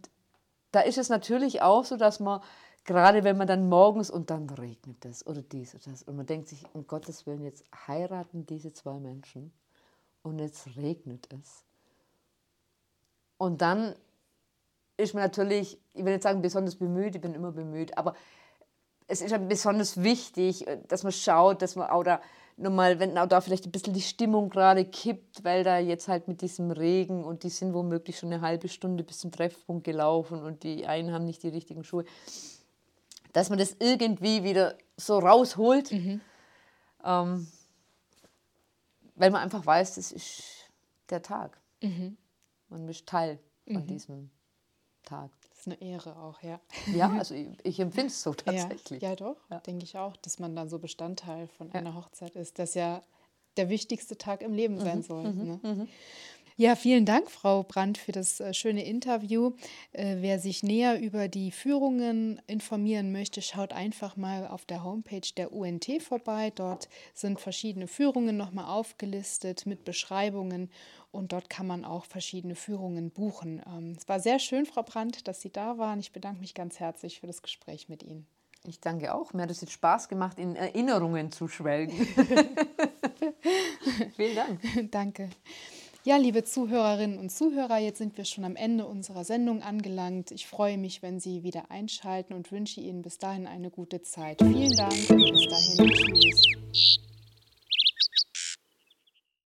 da 0.71 0.81
ist 0.81 0.99
es 0.99 1.09
natürlich 1.09 1.63
auch 1.63 1.85
so, 1.85 1.97
dass 1.97 2.21
man, 2.21 2.41
gerade 2.85 3.25
wenn 3.25 3.37
man 3.37 3.47
dann 3.47 3.69
morgens 3.69 4.11
und 4.11 4.31
dann 4.31 4.49
regnet 4.49 5.05
es 5.05 5.27
oder 5.27 5.43
dies 5.43 5.75
oder 5.75 5.91
das, 5.91 6.03
und 6.05 6.17
man 6.17 6.27
denkt 6.27 6.49
sich, 6.49 6.65
um 6.73 6.87
Gottes 6.87 7.27
Willen, 7.27 7.43
jetzt 7.43 7.65
heiraten 7.87 8.47
diese 8.47 8.73
zwei 8.73 8.99
Menschen 8.99 9.53
und 10.23 10.39
jetzt 10.39 10.77
regnet 10.77 11.29
es. 11.33 11.65
Und 13.39 13.61
dann 13.63 13.95
ist 14.97 15.15
man 15.15 15.23
natürlich, 15.23 15.81
ich 15.95 16.05
will 16.05 16.13
nicht 16.13 16.23
sagen 16.23 16.43
besonders 16.43 16.77
bemüht, 16.77 17.15
ich 17.15 17.21
bin 17.21 17.35
immer 17.35 17.53
bemüht, 17.53 17.97
aber 17.97 18.15
es 19.11 19.21
ist 19.21 19.33
ja 19.33 19.39
besonders 19.39 20.03
wichtig, 20.03 20.67
äh, 20.67 20.79
dass 20.89 21.03
man 21.03 21.13
schaut, 21.13 21.63
dass 21.63 21.77
man 21.77 21.91
auch 21.91 22.05
da 22.05 22.21
nochmal, 22.57 22.99
wenn 23.01 23.17
auch 23.19 23.27
da 23.27 23.41
vielleicht 23.41 23.67
ein 23.67 23.73
bisschen 23.73 23.95
die 23.95 24.03
Stimmung 24.03 24.51
gerade 24.51 24.85
kippt, 24.85 25.45
weil 25.45 25.65
da 25.65 25.79
jetzt 25.79 26.09
halt 26.09 26.29
mit 26.29 26.43
diesem 26.43 26.71
Regen 26.71 27.25
und 27.25 27.43
die 27.43 27.49
sind 27.49 27.73
womöglich 27.73 28.19
schon 28.19 28.33
eine 28.33 28.43
halbe 28.43 28.69
Stunde 28.69 29.03
bis 29.03 29.19
zum 29.19 29.33
Treffpunkt 29.33 29.85
gelaufen 29.85 30.43
und 30.43 30.63
die 30.63 30.87
einen 30.87 31.13
haben 31.13 31.25
nicht 31.25 31.43
die 31.43 31.49
richtigen 31.49 31.85
Schuhe, 31.85 32.05
dass 33.33 33.49
man 33.49 33.59
das 33.59 33.77
irgendwie 33.79 34.45
wieder 34.45 34.77
so 34.97 35.19
rausholt, 35.19 35.91
mhm. 35.91 36.21
ähm, 37.05 37.49
weil 39.15 39.31
man 39.31 39.43
einfach 39.43 39.65
weiß, 39.65 39.95
das 39.95 40.13
ist 40.13 40.43
der 41.09 41.23
Tag. 41.23 41.59
Mhm. 41.81 42.17
Man 42.69 42.89
ist 42.89 43.07
Teil 43.07 43.39
von 43.67 43.83
mhm. 43.83 43.87
diesem 43.87 44.31
Tag. 45.03 45.31
Das 45.51 45.61
ist 45.61 45.67
eine 45.67 45.81
Ehre 45.81 46.17
auch, 46.17 46.43
ja. 46.43 46.61
Ja, 46.95 47.11
also 47.19 47.35
ich, 47.35 47.49
ich 47.63 47.81
empfinde 47.81 48.09
es 48.09 48.23
so 48.23 48.33
tatsächlich. 48.35 49.03
Ja, 49.03 49.11
ja 49.11 49.17
doch, 49.17 49.37
ja. 49.51 49.61
denke 49.61 49.85
ich 49.85 49.97
auch, 49.99 50.17
dass 50.17 50.39
man 50.39 50.57
dann 50.57 50.69
so 50.69 50.79
Bestandteil 50.79 51.49
von 51.49 51.69
ja. 51.69 51.75
einer 51.75 51.95
Hochzeit 51.95 52.37
ist, 52.37 52.59
das 52.59 52.75
ja 52.75 53.03
der 53.57 53.69
wichtigste 53.69 54.17
Tag 54.17 54.43
im 54.43 54.55
Leben 54.55 54.79
sein 54.79 54.99
mhm, 54.99 55.03
soll. 55.03 55.33
Mhm, 55.33 55.61
ne? 55.63 55.89
Ja, 56.61 56.77
vielen 56.77 57.07
Dank, 57.07 57.31
Frau 57.31 57.63
Brandt, 57.63 57.97
für 57.97 58.13
das 58.13 58.39
äh, 58.39 58.53
schöne 58.53 58.85
Interview. 58.85 59.53
Äh, 59.93 60.17
wer 60.21 60.39
sich 60.39 60.63
näher 60.63 61.01
über 61.01 61.27
die 61.27 61.53
Führungen 61.53 62.39
informieren 62.47 63.13
möchte, 63.13 63.41
schaut 63.41 63.73
einfach 63.73 64.19
mal 64.19 64.47
auf 64.47 64.67
der 64.67 64.85
Homepage 64.85 65.27
der 65.39 65.55
UNT 65.55 65.87
vorbei. 66.03 66.53
Dort 66.55 66.91
sind 67.15 67.41
verschiedene 67.41 67.87
Führungen 67.87 68.37
nochmal 68.37 68.67
aufgelistet 68.67 69.65
mit 69.65 69.87
Beschreibungen 69.87 70.71
und 71.11 71.33
dort 71.33 71.49
kann 71.49 71.67
man 71.67 71.87
auch 71.87 72.05
verschiedene 72.05 72.57
Führungen 72.57 73.11
buchen. 73.11 73.63
Ähm, 73.67 73.95
es 73.97 74.07
war 74.07 74.21
sehr 74.21 74.39
schön, 74.39 74.67
Frau 74.67 74.83
Brandt, 74.83 75.29
dass 75.29 75.41
Sie 75.41 75.51
da 75.51 75.79
waren. 75.79 75.99
Ich 75.99 76.13
bedanke 76.13 76.41
mich 76.41 76.53
ganz 76.53 76.79
herzlich 76.79 77.21
für 77.21 77.27
das 77.27 77.41
Gespräch 77.41 77.89
mit 77.89 78.03
Ihnen. 78.03 78.27
Ich 78.67 78.81
danke 78.81 79.15
auch. 79.15 79.33
Mir 79.33 79.45
hat 79.45 79.51
es 79.51 79.63
jetzt 79.63 79.73
Spaß 79.73 80.11
gemacht, 80.11 80.39
in 80.39 80.57
Erinnerungen 80.57 81.33
zu 81.33 81.49
schwelgen. 81.49 82.07
Vielen 84.15 84.37
Dank. 84.37 84.61
danke. 84.91 85.31
Ja, 86.03 86.17
liebe 86.17 86.45
Zuhörerinnen 86.45 87.19
und 87.19 87.31
Zuhörer, 87.31 87.77
jetzt 87.77 87.99
sind 87.99 88.17
wir 88.17 88.25
schon 88.25 88.47
am 88.47 88.57
Ende 88.57 88.87
unserer 88.87 89.23
Sendung 89.23 89.63
angelangt. 89.63 90.31
Ich 90.31 90.47
freue 90.47 90.79
mich, 90.79 91.03
wenn 91.03 91.21
Sie 91.21 91.43
wieder 91.43 91.71
einschalten 91.71 92.33
und 92.33 92.51
wünsche 92.51 92.81
Ihnen 92.81 93.03
bis 93.03 93.19
dahin 93.19 93.47
eine 93.47 93.71
gute 93.71 94.01
Zeit. 94.01 94.41
Vielen 94.41 94.75
Dank 94.77 95.11
und 95.11 95.31
bis 95.31 95.77
dahin. 95.77 95.93
Tschüss. 95.93 97.10